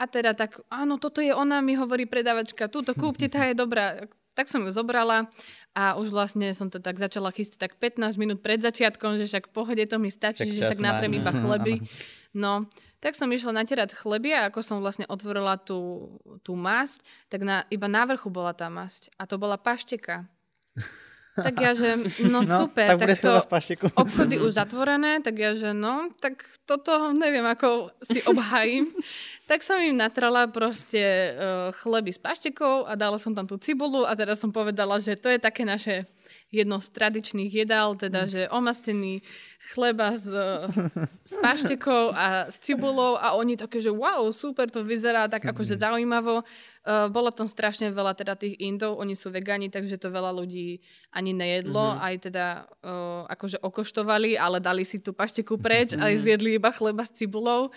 [0.00, 4.08] A teda tak, áno, toto je ona, mi hovorí predavačka, túto kúpte, tá je dobrá.
[4.40, 5.28] Tak som ju zobrala
[5.76, 9.52] a už vlastne som to tak začala chystať tak 15 minút pred začiatkom, že však
[9.52, 11.84] v pohode to mi stačí, tak že však natrem iba chleby.
[12.32, 12.64] No,
[13.04, 16.08] tak som išla natierať chleby a ako som vlastne otvorila tú,
[16.40, 19.12] tú masť, tak na, iba na vrchu bola tá masť.
[19.20, 20.24] A to bola pašteka.
[21.30, 21.94] Tak ja, že
[22.26, 23.32] no, no super, tak, tak to
[23.94, 28.90] obchody už zatvorené, tak ja, že no, tak toto neviem, ako si obhajím.
[29.50, 34.06] tak som im natrala proste uh, chleby s paštekou a dala som tam tú cibulu
[34.06, 36.06] a teraz som povedala, že to je také naše
[36.54, 39.26] jedno z tradičných jedál, teda, že omastený
[39.74, 40.30] chleba s,
[41.30, 45.74] s paštekou a s cibulou a oni také, že wow, super, to vyzerá tak akože
[45.74, 45.82] mhm.
[45.82, 46.34] zaujímavo.
[46.80, 50.80] Uh, bolo tam strašne veľa teda tých Indov, oni sú vegani, takže to veľa ľudí
[51.12, 52.06] ani nejedlo, mm-hmm.
[52.08, 52.46] aj teda
[52.80, 56.06] uh, akože okoštovali, ale dali si tú pašteku preč, mm-hmm.
[56.08, 57.68] aj zjedli iba chleba s cibulou.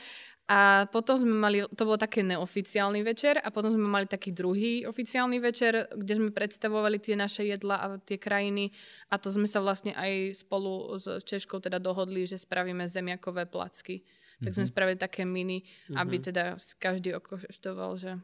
[0.44, 4.84] A potom sme mali, to bol taký neoficiálny večer a potom sme mali taký druhý
[4.84, 8.76] oficiálny večer, kde sme predstavovali tie naše jedla a tie krajiny
[9.08, 14.04] a to sme sa vlastne aj spolu s Češkou teda dohodli, že spravíme zemiakové placky.
[14.44, 14.56] Tak mm-hmm.
[14.60, 14.72] sme mhm.
[14.76, 15.96] spravili také mini, mm-hmm.
[15.96, 16.44] aby teda
[16.76, 18.20] každý okoštoval, že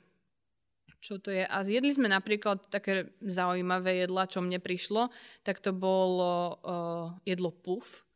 [0.99, 1.47] čo to je.
[1.47, 5.08] A jedli sme napríklad také zaujímavé jedla, čo mne prišlo,
[5.47, 8.08] tak to bolo uh, jedlo puf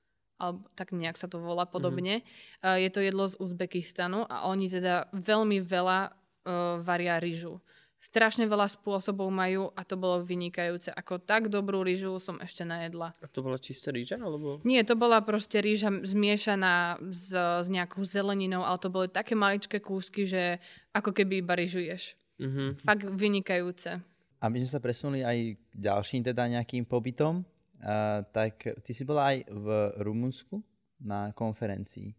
[0.43, 2.19] alebo tak nejak sa to volá podobne.
[2.19, 2.67] Mm-hmm.
[2.67, 7.63] Uh, je to jedlo z Uzbekistanu a oni teda veľmi veľa uh, varia rýžu.
[8.03, 10.91] Strašne veľa spôsobov majú a to bolo vynikajúce.
[10.91, 13.15] Ako tak dobrú rýžu som ešte najedla.
[13.23, 14.19] A to bola čistá rýža?
[14.19, 14.59] Alebo...
[14.67, 19.79] Nie, to bola proste rýža zmiešaná s, s nejakou zeleninou, ale to boli také maličké
[19.79, 20.59] kúsky, že
[20.91, 22.19] ako keby iba rýžu ješ.
[22.43, 22.83] Mm-hmm.
[22.83, 24.03] Fakt vynikajúce.
[24.43, 27.47] Aby sme sa presunuli aj ďalším teda nejakým pobytom,
[27.83, 29.67] Uh, tak ty si bola aj v
[29.99, 30.63] Rumunsku
[31.03, 32.15] na konferencii.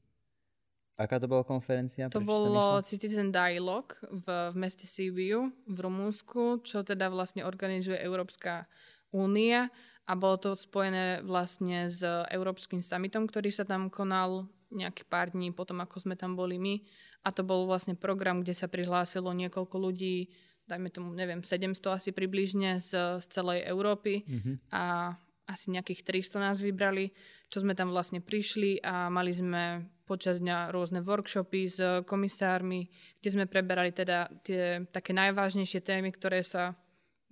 [0.95, 2.07] Aká to bola konferencia?
[2.07, 8.71] To bolo Citizen Dialogue v, v meste Sibiu v Rumunsku, čo teda vlastne organizuje Európska
[9.11, 9.75] únia
[10.07, 15.51] a bolo to spojené vlastne s Európskym summitom, ktorý sa tam konal nejaký pár dní
[15.51, 16.79] potom, ako sme tam boli my.
[17.25, 20.31] A to bol vlastne program, kde sa prihlásilo niekoľko ľudí,
[20.69, 24.29] dajme tomu, neviem, 700 asi približne z, z celej Európy.
[24.29, 24.55] Mm-hmm.
[24.77, 27.13] A asi nejakých 300 nás vybrali,
[27.53, 32.89] čo sme tam vlastne prišli a mali sme počas dňa rôzne workshopy s komisármi,
[33.21, 36.77] kde sme preberali teda tie také najvážnejšie témy, ktoré sa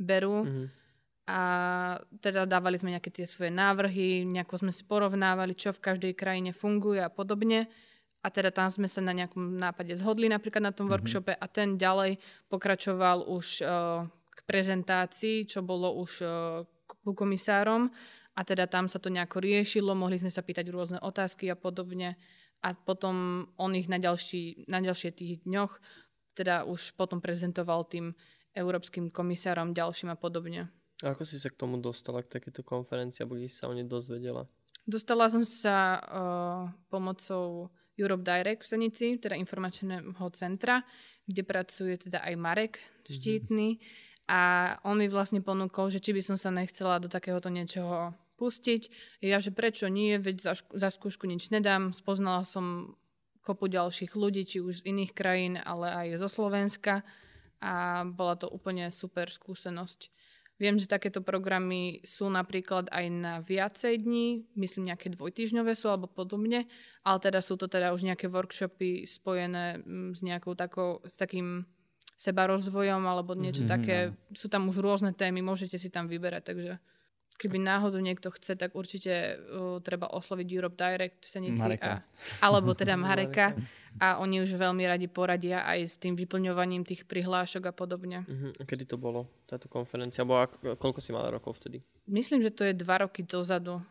[0.00, 0.44] berú.
[0.44, 0.66] Mm-hmm.
[1.22, 1.40] A
[2.18, 6.50] teda dávali sme nejaké tie svoje návrhy, nejako sme si porovnávali, čo v každej krajine
[6.50, 7.70] funguje a podobne.
[8.22, 10.94] A teda tam sme sa na nejakom nápade zhodli napríklad na tom mm-hmm.
[10.94, 12.18] workshope a ten ďalej
[12.50, 16.30] pokračoval už uh, k prezentácii, čo bolo už uh,
[17.00, 17.88] ku komisárom
[18.36, 22.20] a teda tam sa to nejako riešilo, mohli sme sa pýtať rôzne otázky a podobne
[22.62, 25.80] a potom on ich na, ďalší, na ďalšie tých dňoch
[26.32, 28.16] teda už potom prezentoval tým
[28.56, 30.68] európskym komisárom ďalším a podobne.
[31.04, 33.84] A ako si sa k tomu dostala, k takéto konferencii, aby si sa o nej
[33.84, 34.46] dozvedela?
[34.86, 40.82] Dostala som sa uh, pomocou Europe Direct v Senici, teda informačného centra,
[41.26, 43.12] kde pracuje teda aj Marek mhm.
[43.12, 43.68] Štítny.
[43.76, 44.40] Mm-hmm a
[44.88, 48.88] on mi vlastne ponúkol, že či by som sa nechcela do takéhoto niečoho pustiť.
[49.20, 51.92] Ja, že prečo nie, veď za, za skúšku nič nedám.
[51.92, 52.96] Spoznala som
[53.44, 57.04] kopu ďalších ľudí, či už z iných krajín, ale aj zo Slovenska
[57.62, 60.08] a bola to úplne super skúsenosť.
[60.56, 66.06] Viem, že takéto programy sú napríklad aj na viacej dní, myslím nejaké dvojtyžňové sú alebo
[66.06, 66.70] podobne,
[67.02, 71.66] ale teda sú to teda už nejaké workshopy spojené mm, s nejakou takou, s takým
[72.22, 73.96] seba rozvojom alebo niečo Mhm, také.
[74.30, 76.72] Sú tam už rôzne témy, môžete si tam vyberať, takže
[77.42, 81.98] keby náhodou niekto chce, tak určite uh, treba osloviť Europe Direct v Senici a,
[82.38, 83.58] alebo teda Mareka
[83.98, 88.22] a oni už veľmi radi poradia aj s tým vyplňovaním tých prihlášok a podobne.
[88.28, 88.52] Uh-huh.
[88.56, 90.22] A kedy to bolo, táto konferencia?
[90.22, 91.82] Alebo ak, koľko si mala rokov vtedy?
[92.06, 93.82] Myslím, že to je dva roky dozadu.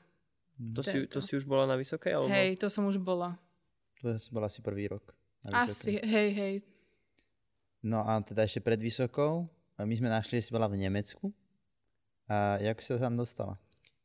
[0.62, 2.14] To, si, to si už bola na vysokej?
[2.14, 2.30] Alebo...
[2.30, 3.36] Hej, to som už bola.
[4.06, 5.02] To bol asi prvý rok.
[5.50, 6.54] na Asi, hej, hej.
[7.82, 9.50] No a teda ešte pred Vysokou,
[9.82, 11.34] my sme našli, že si bola v Nemecku.
[12.30, 13.58] A jak sa tam dostala?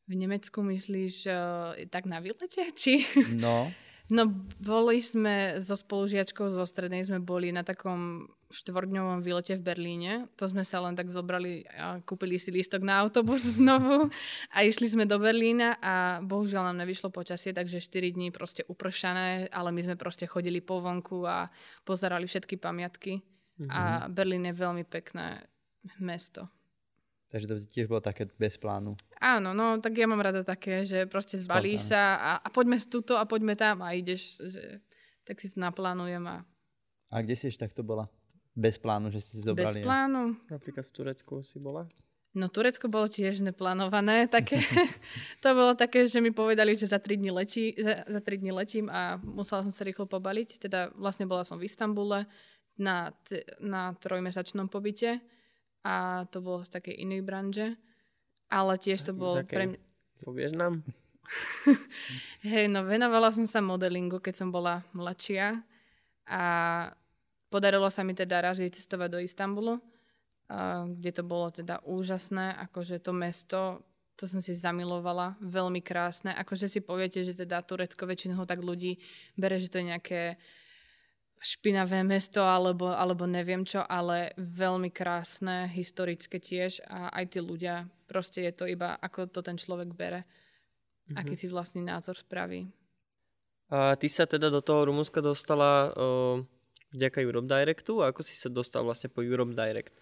[0.09, 2.65] V Nemecku myslíš uh, tak na výlete?
[2.73, 3.05] Či...
[3.37, 3.69] No,
[4.07, 4.31] No,
[4.63, 10.31] boli sme so spolužiačkou zo strednej, sme boli na takom štvordňovom výlete v Berlíne.
[10.39, 14.07] To sme sa len tak zobrali a kúpili si lístok na autobus znovu
[14.55, 19.51] a išli sme do Berlína a bohužiaľ nám nevyšlo počasie, takže 4 dní proste upršané,
[19.51, 21.51] ale my sme proste chodili po vonku a
[21.83, 23.27] pozerali všetky pamiatky.
[23.57, 23.71] Mhm.
[23.73, 25.45] A Berlín je veľmi pekné
[25.99, 26.49] mesto.
[27.27, 28.95] takže to tiež bolo také bez plánu.
[29.19, 33.19] Áno, no tak ja mám rada také, že proste zbalíš sa a, a poďme tuto
[33.19, 34.81] a poďme tam a ideš, že,
[35.27, 36.47] tak si to naplánujem a
[37.11, 38.07] A kde si ešte takto bola?
[38.57, 39.79] Bez plánu, že ste si zobrali.
[39.79, 40.37] bez plánu.
[40.49, 41.85] Napríklad v Turecku si bola?
[42.37, 44.61] No Turecko bolo tiež neplánované, také,
[45.43, 48.53] to bolo také, že mi povedali, že za 3 dní, letí, za, za 3 dní
[48.53, 50.61] letím a musela som sa rýchlo pobaliť.
[50.61, 52.29] Teda vlastne bola som v Istambule
[52.77, 53.13] na,
[53.61, 55.21] na trojmesačnom pobyte
[55.87, 57.79] a to bolo z takej inej branže.
[58.47, 59.79] Ale tiež to bolo pre mňa...
[60.23, 60.87] Povieš nám?
[62.47, 65.59] Hej, no venovala som sa modelingu, keď som bola mladšia
[66.31, 66.43] a
[67.51, 69.83] podarilo sa mi teda raz cestovať do Istanbulu,
[70.95, 73.83] kde to bolo teda úžasné, akože to mesto,
[74.15, 76.33] to som si zamilovala, veľmi krásne.
[76.33, 78.97] Akože si poviete, že teda Turecko väčšinou tak ľudí
[79.37, 80.21] bere, že to je nejaké
[81.41, 87.87] špinavé mesto alebo, alebo neviem čo, ale veľmi krásne, historické tiež a aj tí ľudia,
[88.09, 90.25] proste je to iba ako to ten človek bere
[91.15, 92.67] aký si vlastný názor spraví.
[93.71, 96.43] A ty sa teda do toho Rumunska dostala uh,
[96.95, 99.95] vďaka Europe Directu a ako si sa dostal vlastne po Europe Direct?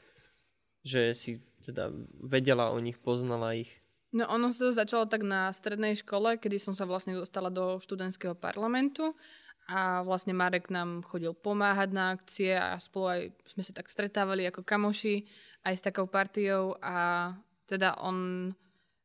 [0.84, 1.30] Že si
[1.64, 1.88] teda
[2.20, 3.72] vedela o nich, poznala ich.
[4.14, 7.80] No ono sa to začalo tak na strednej škole, kedy som sa vlastne dostala do
[7.80, 9.16] študentského parlamentu
[9.64, 14.44] a vlastne Marek nám chodil pomáhať na akcie a spolu aj sme sa tak stretávali
[14.44, 15.24] ako kamoši
[15.64, 17.32] aj s takou partiou a
[17.64, 18.50] teda on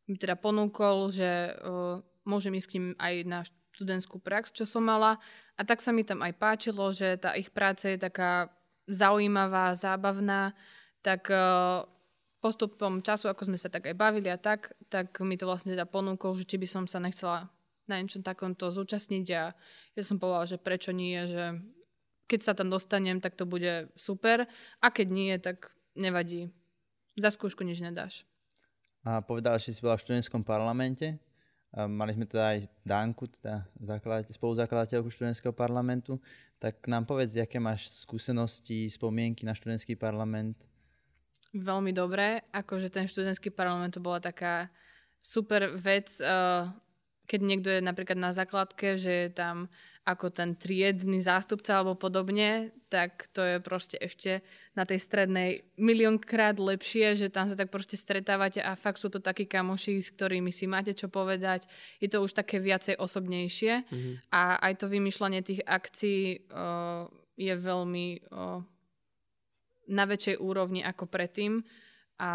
[0.10, 3.40] mi teda ponúkol, že uh, môžem ísť k ním aj na
[3.78, 5.22] študentskú prax, čo som mala.
[5.56, 8.50] A tak sa mi tam aj páčilo, že tá ich práca je taká
[8.90, 10.58] zaujímavá, zábavná,
[11.06, 11.86] tak uh,
[12.42, 15.88] postupom času, ako sme sa tak aj bavili a tak, tak mi to vlastne teda
[15.88, 17.48] ponúkol, že či by som sa nechcela
[17.90, 19.44] na niečom takomto zúčastniť a
[19.98, 21.58] ja som povedala, že prečo nie, že
[22.30, 24.46] keď sa tam dostanem, tak to bude super
[24.80, 26.54] a keď nie, tak nevadí.
[27.18, 28.24] Za skúšku nič nedáš.
[29.02, 31.18] A povedala, že si bola v študentskom parlamente.
[31.74, 36.18] Mali sme teda aj Danku, teda zakladateľ, spoluzakladateľku študentského parlamentu.
[36.58, 40.58] Tak nám povedz, aké máš skúsenosti, spomienky na študentský parlament.
[41.54, 42.46] Veľmi dobré.
[42.54, 44.70] Akože ten študentský parlament to bola taká
[45.22, 46.70] super vec, uh,
[47.30, 49.70] keď niekto je napríklad na základke, že je tam
[50.10, 54.42] ako ten triedny zástupca alebo podobne, tak to je proste ešte
[54.74, 59.22] na tej strednej miliónkrát lepšie, že tam sa tak proste stretávate a fakt sú to
[59.22, 61.70] takí kamoši, s ktorými si máte čo povedať.
[62.02, 64.12] Je to už také viacej osobnejšie Mhm.
[64.34, 67.06] a aj to vymýšľanie tých akcií uh,
[67.38, 68.66] je veľmi uh,
[69.94, 71.62] na väčšej úrovni ako predtým
[72.18, 72.32] a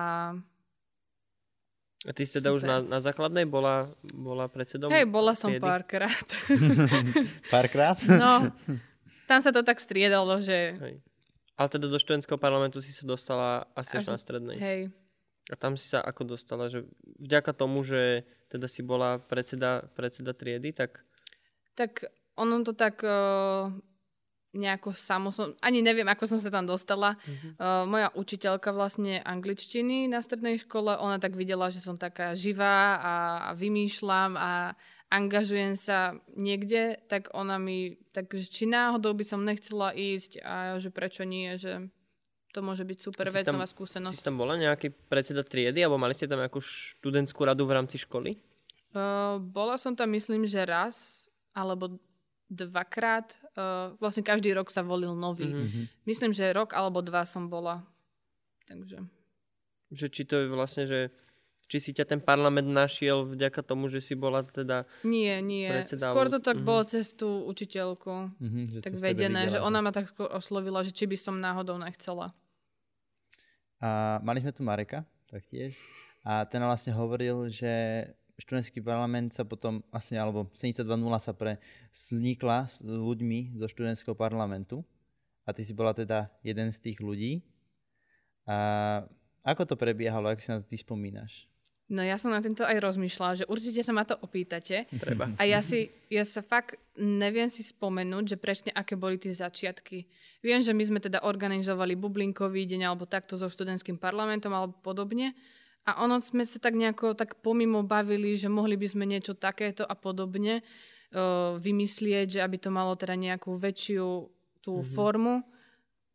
[2.04, 2.90] A ty si teda už na, Super.
[2.92, 4.92] na základnej bola, bola predsedom?
[4.92, 5.64] hej, bola som triedy?
[5.64, 6.26] párkrát.
[7.54, 7.96] Párkrát?
[8.04, 8.52] no,
[9.24, 10.94] tam sa to tak striedalo, že Hej.
[11.54, 14.58] Ale teda do študentského parlamentu si sa dostala asi až, Až- na strednej.
[14.58, 14.80] hej,
[15.48, 16.66] A tam si sa ako dostala?
[16.66, 16.84] Že
[17.22, 21.06] vďaka tomu, že teda si bola predseda, predseda triedy, tak
[21.74, 23.70] tak ono to tak uh,
[24.54, 27.18] nejako samo som, ani neviem, ako som sa tam dostala.
[27.26, 27.48] Mhm.
[27.58, 32.98] Uh, moja učiteľka vlastne angličtiny na strednej škole, ona tak videla, že som taká živá
[33.02, 33.14] a,
[33.48, 34.78] a vymýšľam a
[35.12, 40.90] angažujem sa niekde, tak ona mi, tak či náhodou by som nechcela ísť a že
[40.90, 41.86] prečo nie, že
[42.54, 44.14] to môže byť ty super vec, nová Ty skúsenosť.
[44.14, 47.98] si tam bola nejaký predseda triedy, alebo mali ste tam nejakú študentskú radu v rámci
[47.98, 48.38] školy?
[48.94, 51.98] Uh, bola som tam, myslím, že raz alebo
[52.50, 53.40] dvakrát.
[53.56, 55.48] Uh, vlastne každý rok sa volil nový.
[55.48, 55.64] Mhm.
[55.64, 55.82] Mhm.
[56.08, 57.84] Myslím, že rok alebo dva som bola.
[58.64, 59.04] Takže...
[59.94, 61.12] Že či to je vlastne, že
[61.64, 64.84] či si ťa ten parlament našiel vďaka tomu, že si bola teda...
[65.04, 65.68] Nie, nie.
[65.68, 66.66] Predseda, Skôr to tak mhm.
[66.66, 68.36] bolo cez tú učiteľku.
[68.40, 71.40] Mhm, že Tak vedené, videla, že ona ma tak skôr oslovila, že či by som
[71.40, 72.36] náhodou nechcela.
[73.80, 75.76] A mali sme tu Mareka taktiež
[76.24, 77.72] a ten vlastne hovoril, že
[78.38, 80.90] študentský parlament sa potom vlastne, alebo 72.0
[81.22, 81.62] sa pre
[81.94, 84.82] vznikla s ľuďmi zo študentského parlamentu
[85.46, 87.44] a ty si bola teda jeden z tých ľudí.
[88.44, 89.04] A
[89.44, 91.46] ako to prebiehalo, ako si na to ty spomínaš?
[91.84, 94.88] No ja som na tento aj rozmýšľala, že určite sa ma to opýtate.
[94.88, 95.28] Treba.
[95.36, 100.08] A ja si, ja sa fakt neviem si spomenúť, že presne aké boli tie začiatky.
[100.40, 105.36] Viem, že my sme teda organizovali bublinkový deň alebo takto so študentským parlamentom alebo podobne.
[105.84, 109.84] A ono sme sa tak nejako tak pomimo bavili, že mohli by sme niečo takéto
[109.84, 114.06] a podobne uh, vymyslieť, že aby to malo teda nejakú väčšiu
[114.64, 114.94] tú mm-hmm.
[114.96, 115.44] formu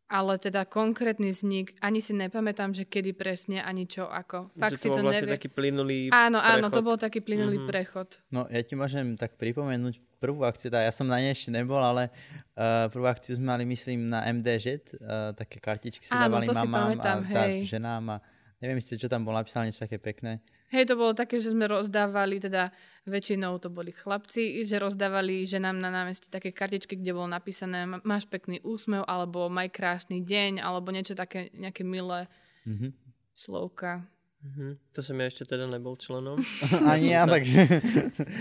[0.10, 4.50] ale teda konkrétny vznik, ani si nepamätám, že kedy presne, ani čo ako.
[4.58, 5.38] Fakt že to si to vlastne nevie.
[5.38, 6.58] taký plynulý Áno, prechod.
[6.58, 7.70] áno, to bol taký plynulý mm-hmm.
[7.70, 8.10] prechod.
[8.34, 11.78] No ja ti môžem tak pripomenúť prvú akciu, teda ja som na nej ešte nebol,
[11.78, 12.10] ale
[12.58, 14.66] uh, prvú akciu sme mali, myslím, na MDŽ,
[14.98, 19.24] uh, také kartičky si áno, dávali mamám a tá, ženám a neviem si, čo tam
[19.24, 20.44] bolo napísané, niečo také pekné.
[20.70, 22.70] Hej, to bolo také, že sme rozdávali, teda
[23.10, 28.30] väčšinou to boli chlapci, že rozdávali ženám na námestí také kartičky, kde bolo napísané máš
[28.30, 32.30] pekný úsmev, alebo maj krásny deň, alebo niečo také, nejaké milé
[32.70, 32.92] mm-hmm.
[33.34, 34.06] slovka.
[34.40, 34.72] Mm-hmm.
[34.96, 36.40] To som ja ešte teda nebol členom.
[36.92, 37.82] Ani ja, takže...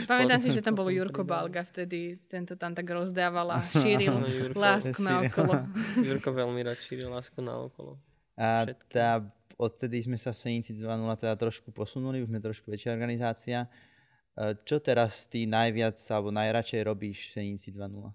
[0.07, 4.15] Pamätám si, že tam bol Jurko Balga vtedy, tento tam tak rozdával a šíril
[4.55, 5.65] lásku na okolo.
[5.99, 7.99] Jurko veľmi rád šíril lásku na okolo.
[8.39, 9.25] A tá
[9.59, 13.67] odtedy sme sa v Senici 2.0 teda trošku posunuli, už sme trošku väčšia organizácia.
[13.67, 18.15] E, čo teraz ty najviac alebo najradšej robíš v Senici 2.0?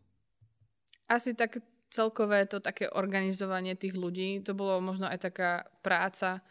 [1.11, 1.59] Asi tak
[1.91, 6.41] celkové to také organizovanie tých ľudí, to bolo možno aj taká práca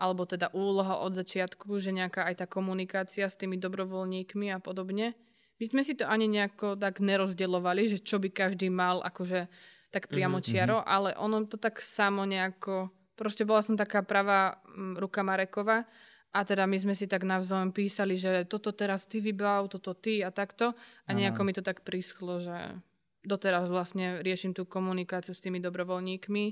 [0.00, 5.12] alebo teda úloha od začiatku, že nejaká aj tá komunikácia s tými dobrovoľníkmi a podobne.
[5.60, 9.44] My sme si to ani nejako tak nerozdeľovali, že čo by každý mal akože
[9.92, 10.94] tak priamo čiaro, mm-hmm.
[10.96, 12.88] ale ono to tak samo nejako
[13.20, 15.84] Proste bola som taká pravá mm, ruka Marekova
[16.32, 20.24] a teda my sme si tak navzájom písali, že toto teraz ty vybav, toto ty
[20.24, 20.72] a takto.
[21.04, 22.80] A nejako mi to tak prischlo, že
[23.20, 26.44] doteraz vlastne riešim tú komunikáciu s tými dobrovoľníkmi.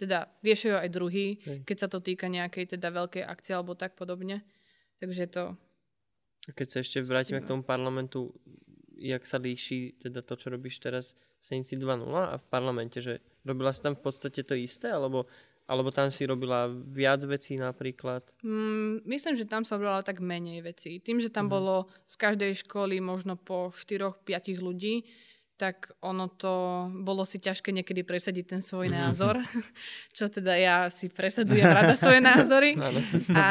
[0.00, 4.48] Teda riešajú aj druhý, keď sa to týka nejakej teda veľkej akcie alebo tak podobne.
[5.04, 5.60] Takže to...
[6.48, 8.32] Keď sa ešte vrátime k tomu parlamentu,
[8.96, 13.20] jak sa líši teda to, čo robíš teraz v Senici 2.0 a v parlamente, že
[13.42, 15.28] robila si tam v podstate to isté, alebo
[15.64, 18.20] alebo tam si robila viac vecí napríklad?
[18.44, 21.00] Mm, myslím, že tam som robila tak menej vecí.
[21.00, 21.56] Tým, že tam mm-hmm.
[21.56, 25.08] bolo z každej školy možno po 4-5 ľudí,
[25.56, 29.02] tak ono to bolo si ťažké niekedy presadiť ten svoj mm-hmm.
[29.08, 29.40] názor,
[30.16, 32.76] čo teda ja si presadujem rada svoje názory.
[33.32, 33.48] a,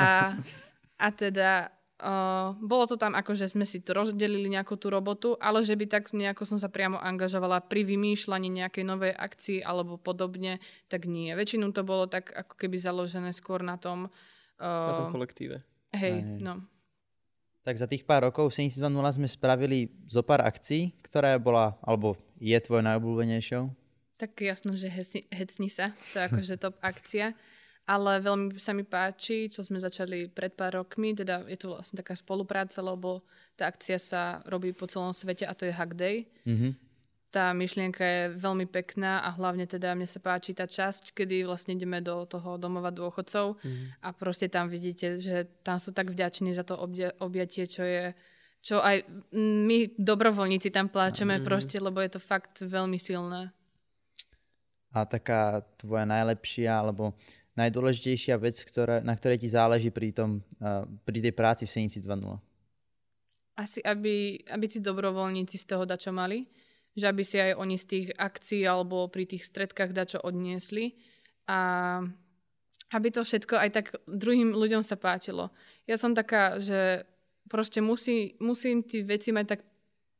[1.01, 5.37] a teda Uh, bolo to tam ako, že sme si to rozdelili nejakú tú robotu,
[5.37, 10.01] ale že by tak nejako som sa priamo angažovala pri vymýšľaní nejakej novej akcii alebo
[10.01, 10.57] podobne,
[10.89, 11.31] tak nie.
[11.31, 14.09] Väčšinu to bolo tak ako keby založené skôr na tom...
[14.57, 15.61] Uh, na tom kolektíve.
[15.93, 16.41] Hej, Aj.
[16.41, 16.65] no.
[17.63, 18.89] Tak za tých pár rokov v 72.0
[19.21, 23.71] sme spravili zo pár akcií, ktorá bola, alebo je tvoj najobľúbenejšou?
[24.19, 25.95] Tak jasno, že hecni, hecni sa.
[26.11, 27.31] To je akože top akcia
[27.83, 31.99] ale veľmi sa mi páči, čo sme začali pred pár rokmi, teda je to vlastne
[31.99, 33.27] taká spolupráca, lebo
[33.59, 36.31] tá akcia sa robí po celom svete a to je Hack Day.
[36.47, 36.71] Mm-hmm.
[37.33, 41.75] Tá myšlienka je veľmi pekná a hlavne teda mne sa páči tá časť, kedy vlastne
[41.75, 44.05] ideme do toho domova dôchodcov mm-hmm.
[44.05, 48.15] a proste tam vidíte, že tam sú tak vďační za to obja- objatie, čo je
[48.63, 49.03] čo aj
[49.35, 51.47] my dobrovoľníci tam pláčeme mm-hmm.
[51.51, 53.51] proste, lebo je to fakt veľmi silné.
[54.95, 57.11] A taká tvoja najlepšia, alebo
[57.53, 60.41] najdôležitejšia vec, ktorá, na ktorej ti záleží pri, tom,
[61.05, 62.37] pri tej práci v Senici 2.0?
[63.53, 66.49] Asi, aby, aby tí dobrovoľníci z toho dačo mali,
[66.97, 70.97] že aby si aj oni z tých akcií alebo pri tých stredkách dačo odniesli
[71.49, 71.59] a
[72.93, 75.49] aby to všetko aj tak druhým ľuďom sa páčilo.
[75.89, 77.05] Ja som taká, že
[77.49, 79.61] proste musí, musím tie veci mať tak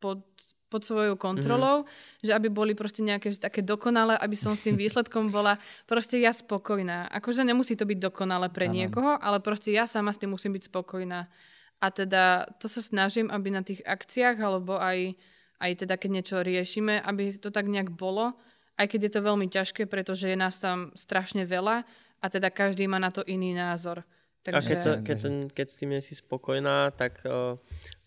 [0.02, 0.26] pod,
[0.73, 2.25] pod svojou kontrolou, mm-hmm.
[2.25, 6.17] že aby boli proste nejaké že také dokonalé, aby som s tým výsledkom bola proste
[6.17, 7.13] ja spokojná.
[7.13, 8.81] Akože nemusí to byť dokonalé pre ano.
[8.81, 11.29] niekoho, ale proste ja sama s tým musím byť spokojná.
[11.77, 15.13] A teda to sa snažím, aby na tých akciách, alebo aj,
[15.62, 18.33] aj teda keď niečo riešime, aby to tak nejak bolo,
[18.79, 21.86] aj keď je to veľmi ťažké, pretože je nás tam strašne veľa
[22.24, 24.01] a teda každý má na to iný názor.
[24.43, 24.59] Takže...
[24.59, 27.55] A keď, to, keď, ten, keď s tým nie si spokojná, tak uh,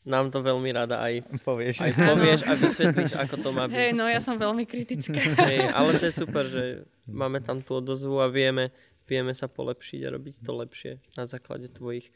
[0.06, 3.74] nám to veľmi rada aj povieš, aj povieš a vysvetlíš, ako to má byť.
[3.74, 5.18] Hej, no ja som veľmi kritická.
[5.50, 8.70] Hej, ale to je super, že máme tam tú odozvu a vieme,
[9.10, 12.14] vieme sa polepšiť a robiť to lepšie na základe tvojich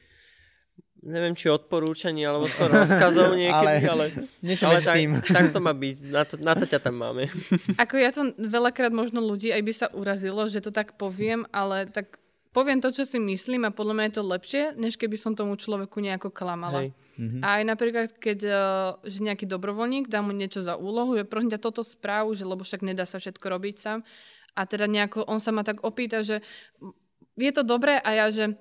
[1.01, 4.97] neviem, či odporúčaní, alebo skôr rozkazov niekedy, ale, ale, ale tak,
[5.33, 5.97] tak to má byť.
[6.13, 7.25] Na to, na to ťa tam máme.
[7.81, 11.89] Ako ja to veľakrát možno ľudí aj by sa urazilo, že to tak poviem, ale
[11.89, 12.21] tak
[12.51, 15.55] poviem to, čo si myslím a podľa mňa je to lepšie, než keby som tomu
[15.55, 16.87] človeku nejako klamala.
[16.87, 16.91] Hej.
[17.21, 17.41] Mm-hmm.
[17.45, 18.57] A aj napríklad, keď uh,
[19.05, 22.65] že nejaký dobrovoľník dá mu niečo za úlohu, že prosím ťa toto správu, že lebo
[22.65, 24.01] však nedá sa všetko robiť sám.
[24.59, 26.43] A teda nejako on sa ma tak opýta, že
[27.39, 28.59] je to dobré a ja, že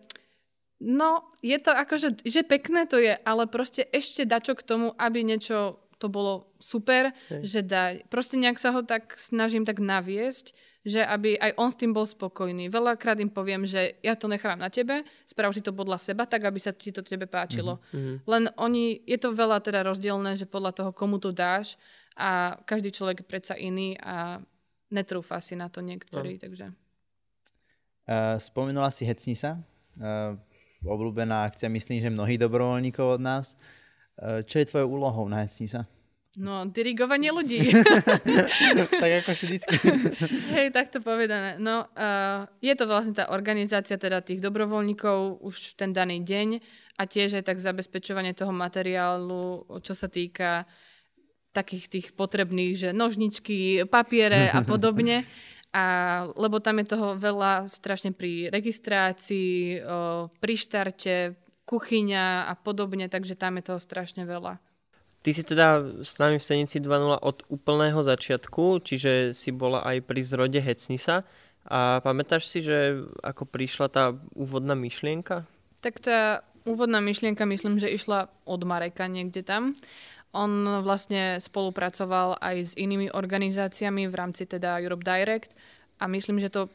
[0.79, 5.25] no, je to akože, že pekné to je, ale proste ešte dačo k tomu, aby
[5.25, 7.43] niečo to bolo super, Hej.
[7.43, 8.07] že daj.
[8.07, 10.55] Proste nejak sa ho tak snažím tak naviesť,
[10.87, 12.71] že aby aj on s tým bol spokojný.
[12.71, 16.47] Veľakrát im poviem, že ja to nechávam na tebe, sprav si to podľa seba, tak
[16.47, 17.83] aby sa ti to tebe páčilo.
[17.91, 18.15] Mm-hmm.
[18.23, 21.75] Len oni, je to veľa teda rozdielne, že podľa toho, komu to dáš
[22.15, 24.39] a každý človek je predsa iný a
[24.87, 26.41] netrúfa si na to niektorý, no.
[26.47, 26.65] takže...
[28.09, 29.61] Uh, spomenula si Hecni sa,
[30.01, 30.33] uh,
[30.81, 33.59] obľúbená akcia, myslím, že mnohých dobrovoľníkov od nás.
[34.19, 35.87] Uh, čo je tvojou úlohou na Hecni sa?
[36.37, 37.73] No, dirigovanie ľudí.
[39.01, 39.75] tak ako vždycky.
[40.55, 41.57] Hej, tak to povedané.
[41.57, 46.61] No, uh, je to vlastne tá organizácia teda tých dobrovoľníkov už v ten daný deň
[47.01, 50.69] a tiež aj tak zabezpečovanie toho materiálu, čo sa týka
[51.49, 55.25] takých tých potrebných, že nožničky, papiere a podobne.
[55.69, 61.37] A, lebo tam je toho veľa strašne pri registrácii, o, pri štarte,
[61.69, 64.57] kuchyňa a podobne, takže tam je toho strašne veľa.
[65.21, 70.01] Ty si teda s nami v Senici 2.0 od úplného začiatku, čiže si bola aj
[70.09, 71.27] pri zrode Hecnisa.
[71.69, 74.03] A pamätáš si, že ako prišla tá
[74.33, 75.45] úvodná myšlienka?
[75.83, 79.75] Tak tá úvodná myšlienka myslím, že išla od Mareka niekde tam.
[80.31, 85.51] On vlastne spolupracoval aj s inými organizáciami v rámci teda Europe Direct
[85.99, 86.71] a myslím, že to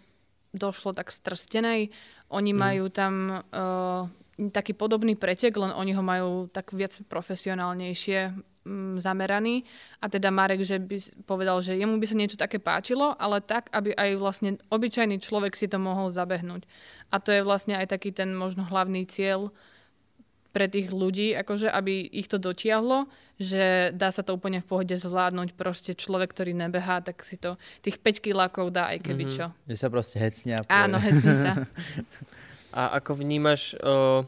[0.53, 1.91] došlo tak strstenej.
[2.31, 2.59] Oni mm.
[2.59, 4.07] majú tam uh,
[4.51, 8.35] taký podobný pretek, len oni ho majú tak viac profesionálnejšie
[8.67, 9.63] mm, zameraný.
[10.03, 13.71] A teda Marek, že by povedal, že jemu by sa niečo také páčilo, ale tak,
[13.71, 16.67] aby aj vlastne obyčajný človek si to mohol zabehnúť.
[17.15, 19.55] A to je vlastne aj taký ten možno hlavný cieľ
[20.55, 23.11] pre tých ľudí, akože aby ich to dotiahlo,
[23.43, 25.59] že dá sa to úplne v pohode zvládnuť.
[25.59, 29.35] Proste človek, ktorý nebehá, tak si to tých 5 kilákov dá aj keby mm-hmm.
[29.35, 29.47] čo.
[29.67, 30.55] Že sa proste hecne.
[30.71, 31.53] Áno, hecne sa.
[32.75, 34.27] A ako vnímaš uh,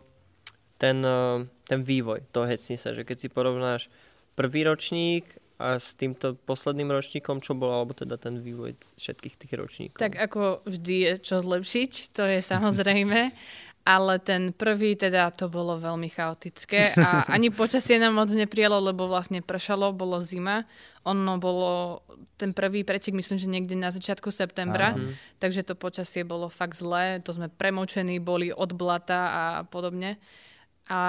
[0.79, 3.91] ten, uh, ten vývoj toho hecnisa, že keď si porovnáš
[4.39, 5.27] prvý ročník
[5.57, 9.99] a s týmto posledným ročníkom, čo bol, alebo teda ten vývoj všetkých tých ročníkov?
[9.99, 13.33] Tak ako vždy je čo zlepšiť, to je samozrejme.
[13.87, 19.07] ale ten prvý teda to bolo veľmi chaotické a ani počasie nám moc neprijalo, lebo
[19.07, 20.67] vlastne pršalo, bolo zima.
[21.07, 22.03] Ono bolo,
[22.35, 25.15] ten prvý pretek myslím, že niekde na začiatku septembra, Aha.
[25.39, 30.19] takže to počasie bolo fakt zlé, to sme premočení boli od blata a podobne.
[30.91, 31.01] A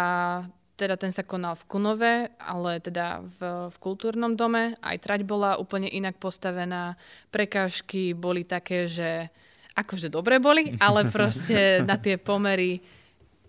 [0.77, 4.77] teda ten sa konal v Kunove, ale teda v, v kultúrnom dome.
[4.85, 6.93] Aj trať bola úplne inak postavená.
[7.33, 9.33] Prekážky boli také, že
[9.77, 12.81] akože dobre boli, ale proste na tie pomery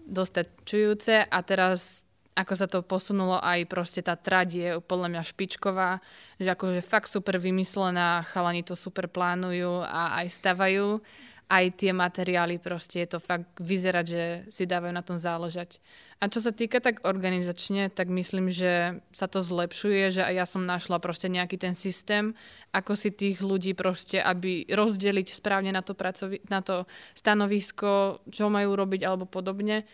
[0.05, 2.05] dostačujúce a teraz
[2.39, 5.99] ako sa to posunulo aj proste tá trať je podľa mňa špičková,
[6.39, 11.03] že akože fakt super vymyslená, chalani to super plánujú a aj stavajú.
[11.49, 15.83] Aj tie materiály proste je to fakt vyzerať, že si dávajú na tom záležať.
[16.19, 20.47] A čo sa týka tak organizačne, tak myslím, že sa to zlepšuje, že aj ja
[20.51, 22.35] som našla proste nejaký ten systém,
[22.75, 28.51] ako si tých ľudí proste, aby rozdeliť správne na to, pracovi- na to stanovisko, čo
[28.51, 29.87] majú robiť alebo podobne.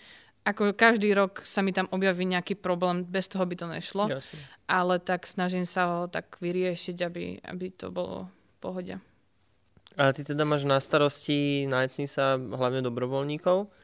[0.48, 4.08] Ako každý rok sa mi tam objaví nejaký problém, bez toho by to nešlo.
[4.08, 4.40] Jasne.
[4.64, 8.94] Ale tak snažím sa ho tak vyriešiť, aby, aby to bolo v pohode.
[10.00, 13.83] A ty teda máš na starosti nájcni sa hlavne dobrovoľníkov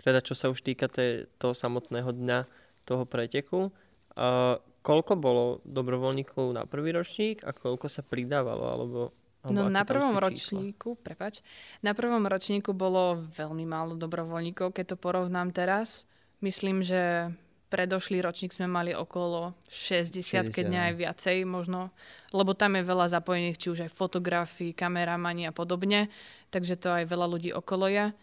[0.00, 2.38] teda čo sa už týka te, toho samotného dňa
[2.86, 3.72] toho preteku.
[4.16, 8.64] A koľko bolo dobrovoľníkov na prvý ročník a koľko sa pridávalo?
[8.70, 9.00] Alebo,
[9.42, 11.42] alebo no na prvom ročníku, prepač,
[11.82, 16.06] na prvom ročníku bolo veľmi málo dobrovoľníkov, keď to porovnám teraz.
[16.44, 17.32] Myslím, že
[17.66, 21.90] predošlý ročník sme mali okolo 60, 60 keď nie aj viacej možno,
[22.30, 26.06] lebo tam je veľa zapojených, či už aj fotografií, kameramani a podobne,
[26.54, 28.14] takže to aj veľa ľudí okolo je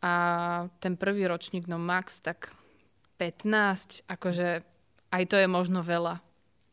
[0.00, 0.12] a
[0.80, 2.56] ten prvý ročník, no max tak
[3.20, 4.64] 15, akože
[5.12, 6.24] aj to je možno veľa.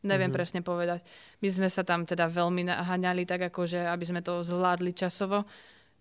[0.06, 0.36] Neviem mm-hmm.
[0.38, 1.04] presne povedať.
[1.44, 5.44] My sme sa tam teda veľmi naháňali, tak akože, aby sme to zvládli časovo.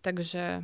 [0.05, 0.63] Takže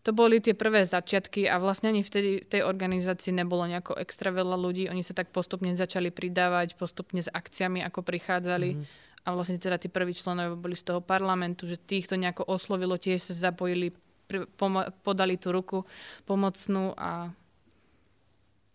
[0.00, 4.32] to boli tie prvé začiatky a vlastne ani vtedy v tej organizácii nebolo nejako extra
[4.32, 4.88] veľa ľudí.
[4.88, 8.70] Oni sa tak postupne začali pridávať, postupne s akciami, ako prichádzali.
[8.78, 9.08] Mm-hmm.
[9.20, 13.20] A vlastne teda tí prví členovia boli z toho parlamentu, že týchto nejako oslovilo, tiež
[13.20, 13.92] sa zapojili
[15.04, 15.78] podali tú ruku
[16.24, 17.30] pomocnú a,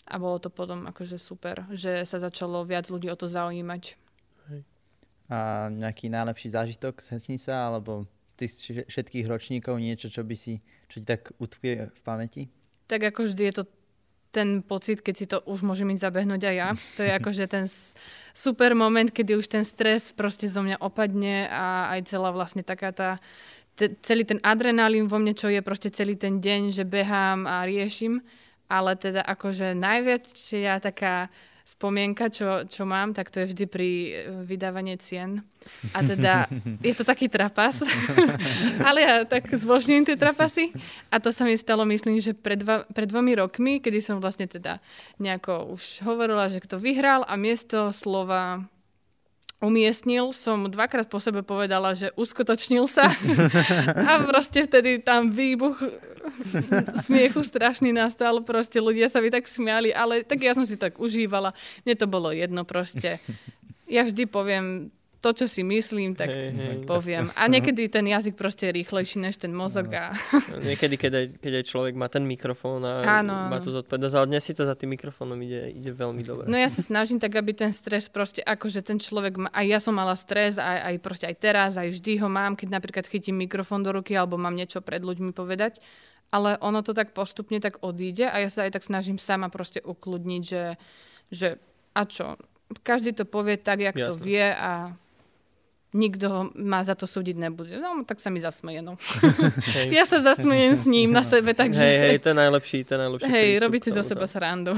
[0.06, 3.98] a bolo to potom akože super, že sa začalo viac ľudí o to zaujímať.
[5.26, 8.06] A nejaký najlepší zážitok z Hesnica, alebo
[8.38, 12.44] tých všetkých ročníkov niečo, čo by si, čo ti tak utkvie v pamäti?
[12.86, 13.64] Tak ako vždy je to
[14.36, 16.70] ten pocit, keď si to už môžem ísť zabehnúť aj ja.
[17.00, 17.66] To je akože ten
[18.36, 22.92] super moment, kedy už ten stres proste zo mňa opadne a aj celá vlastne taká
[22.92, 23.10] tá,
[23.76, 27.68] te, celý ten adrenalín vo mne, čo je proste celý ten deň, že behám a
[27.68, 28.24] riešim.
[28.66, 30.26] Ale teda akože najviac
[30.58, 31.30] ja taká
[31.66, 34.14] spomienka, čo, čo mám, tak to je vždy pri eh,
[34.46, 35.42] vydávanie cien.
[35.98, 36.46] A teda
[36.88, 37.82] je to taký trapas,
[38.88, 40.70] ale ja tak zbožňujem tie trapasy.
[41.10, 44.46] A to sa mi stalo, myslím, že pred, dva, pred dvomi rokmi, kedy som vlastne
[44.46, 44.78] teda
[45.18, 48.62] nejako už hovorila, že kto vyhral a miesto slova
[49.64, 53.08] umiestnil, som dvakrát po sebe povedala, že uskutočnil sa.
[54.10, 55.80] a proste vtedy tam výbuch
[57.06, 61.00] smiechu strašný nastal, proste ľudia sa mi tak smiali, ale tak ja som si tak
[61.00, 61.56] užívala.
[61.88, 63.22] Mne to bolo jedno proste.
[63.86, 64.90] Ja vždy poviem
[65.26, 67.34] to, čo si myslím, tak hey, hey, poviem.
[67.34, 69.90] A niekedy ten jazyk proste je rýchlejší než ten mozog.
[69.90, 70.14] A...
[70.70, 73.50] Niekedy, keď aj, keď aj človek má ten mikrofón a Áno.
[73.50, 76.46] má tu zodpovednosť, ale dnes si to za tým mikrofónom ide, ide veľmi dobre.
[76.46, 79.80] No ja sa snažím tak, aby ten stres proste, akože ten človek má, aj ja
[79.82, 83.42] som mala stres, aj, aj proste aj teraz, aj vždy ho mám, keď napríklad chytím
[83.42, 85.82] mikrofón do ruky alebo mám niečo pred ľuďmi povedať,
[86.30, 89.82] ale ono to tak postupne tak odíde a ja sa aj tak snažím sama proste
[89.82, 90.78] ukludniť, že,
[91.34, 91.48] že
[91.98, 92.38] a čo,
[92.86, 94.06] každý to povie tak, jak Jasne.
[94.06, 94.94] to vie a
[95.96, 97.80] nikto ma za to súdiť nebude.
[97.80, 99.00] No, tak sa mi zasmeje, no.
[99.96, 101.80] ja sa zasmejem s ním na sebe, takže...
[101.80, 104.76] Hej, hej, to je najlepší, to je najlepší Hej, robíte zo seba srandu.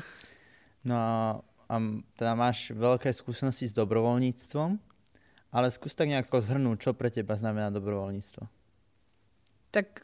[0.90, 0.98] no
[1.70, 1.74] a
[2.18, 4.70] teda máš veľké skúsenosti s dobrovoľníctvom,
[5.54, 8.42] ale skús tak nejako zhrnúť, čo pre teba znamená dobrovoľníctvo.
[9.70, 10.02] Tak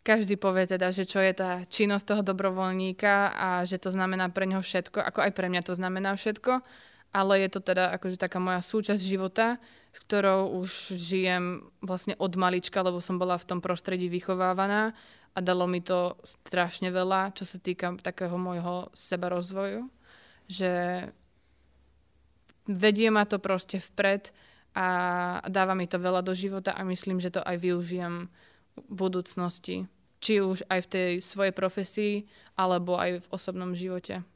[0.00, 4.48] každý povie teda, že čo je tá činnosť toho dobrovoľníka a že to znamená pre
[4.48, 6.64] neho všetko, ako aj pre mňa to znamená všetko
[7.12, 9.56] ale je to teda akože taká moja súčasť života,
[9.92, 14.92] s ktorou už žijem vlastne od malička, lebo som bola v tom prostredí vychovávaná
[15.32, 19.88] a dalo mi to strašne veľa, čo sa týka takého môjho seba rozvoju,
[20.50, 21.04] že
[22.68, 24.28] vedie ma to proste vpred
[24.76, 24.86] a
[25.48, 28.28] dáva mi to veľa do života a myslím, že to aj využijem
[28.76, 29.88] v budúcnosti.
[30.18, 32.14] Či už aj v tej svojej profesii,
[32.58, 34.26] alebo aj v osobnom živote.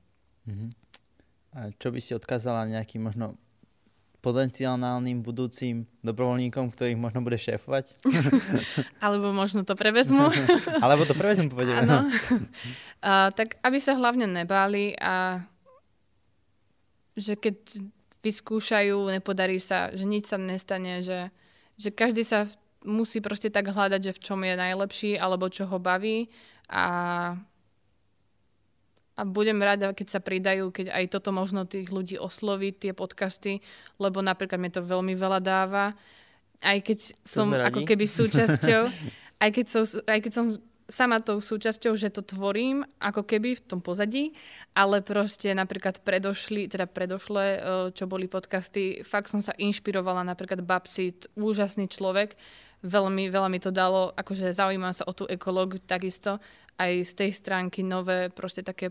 [0.47, 0.82] Mm-hmm.
[1.53, 3.37] Čo by si odkázala nejakým možno
[4.23, 7.99] potenciálnym budúcim dobrovoľníkom, ktorých možno bude šéfovať?
[9.05, 10.31] Alebo možno to prevezmu.
[10.85, 11.83] Alebo to prevezmu, povedeme.
[11.83, 12.07] Áno.
[13.35, 15.43] Tak aby sa hlavne nebáli a
[17.19, 17.83] že keď
[18.23, 21.29] vyskúšajú, nepodarí sa, že nič sa nestane, že,
[21.75, 22.47] že každý sa
[22.87, 26.31] musí proste tak hľadať, že v čom je najlepší alebo čo ho baví
[26.71, 27.35] a
[29.23, 33.63] a budem rada, keď sa pridajú, keď aj toto možno tých ľudí osloví, tie podcasty,
[34.03, 35.95] lebo napríklad mi to veľmi veľa dáva.
[36.59, 38.83] Aj keď som ako keby súčasťou,
[39.39, 40.47] aj keď, som, aj keď som
[40.91, 44.35] sama tou súčasťou, že to tvorím, ako keby v tom pozadí,
[44.75, 47.45] ale proste napríklad predošli, teda predošle,
[47.95, 52.35] čo boli podcasty, fakt som sa inšpirovala, napríklad Babsit, úžasný človek,
[52.83, 56.43] veľmi, veľa mi to dalo, akože zaujímam sa o tú ekológiu takisto,
[56.77, 58.91] aj z tej stránky nové proste také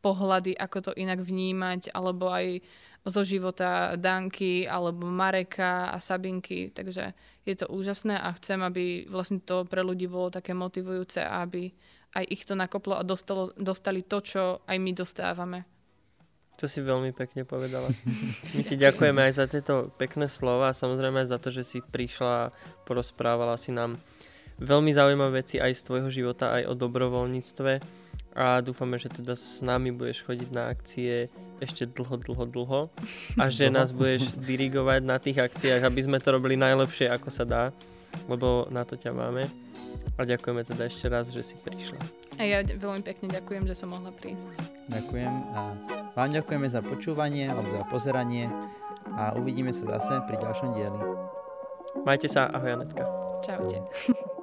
[0.00, 2.62] pohľady, ako to inak vnímať, alebo aj
[3.08, 6.70] zo života Danky, alebo Mareka a Sabinky.
[6.74, 7.16] Takže
[7.48, 11.72] je to úžasné a chcem, aby vlastne to pre ľudí bolo také motivujúce aby
[12.16, 15.58] aj ich to nakoplo a dostalo, dostali to, čo aj my dostávame.
[16.58, 17.86] To si veľmi pekne povedala.
[18.58, 21.78] My ti ďakujeme aj za tieto pekné slova a samozrejme aj za to, že si
[21.78, 22.50] prišla a
[22.82, 23.94] porozprávala si nám
[24.58, 27.72] veľmi zaujímavé veci aj z tvojho života, aj o dobrovoľníctve
[28.38, 31.26] a dúfame, že teda s nami budeš chodiť na akcie
[31.58, 32.80] ešte dlho, dlho, dlho
[33.34, 37.42] a že nás budeš dirigovať na tých akciách, aby sme to robili najlepšie, ako sa
[37.42, 37.64] dá,
[38.30, 39.50] lebo na to ťa máme.
[40.14, 41.98] A ďakujeme teda ešte raz, že si prišla.
[42.38, 44.54] A ja veľmi pekne ďakujem, že som mohla prísť.
[44.86, 45.60] Ďakujem a
[46.14, 48.46] vám ďakujeme za počúvanie alebo za pozeranie
[49.18, 51.00] a uvidíme sa zase pri ďalšom dieli.
[52.06, 53.02] Majte sa, ahoj Anetka.
[53.42, 53.82] Čaute.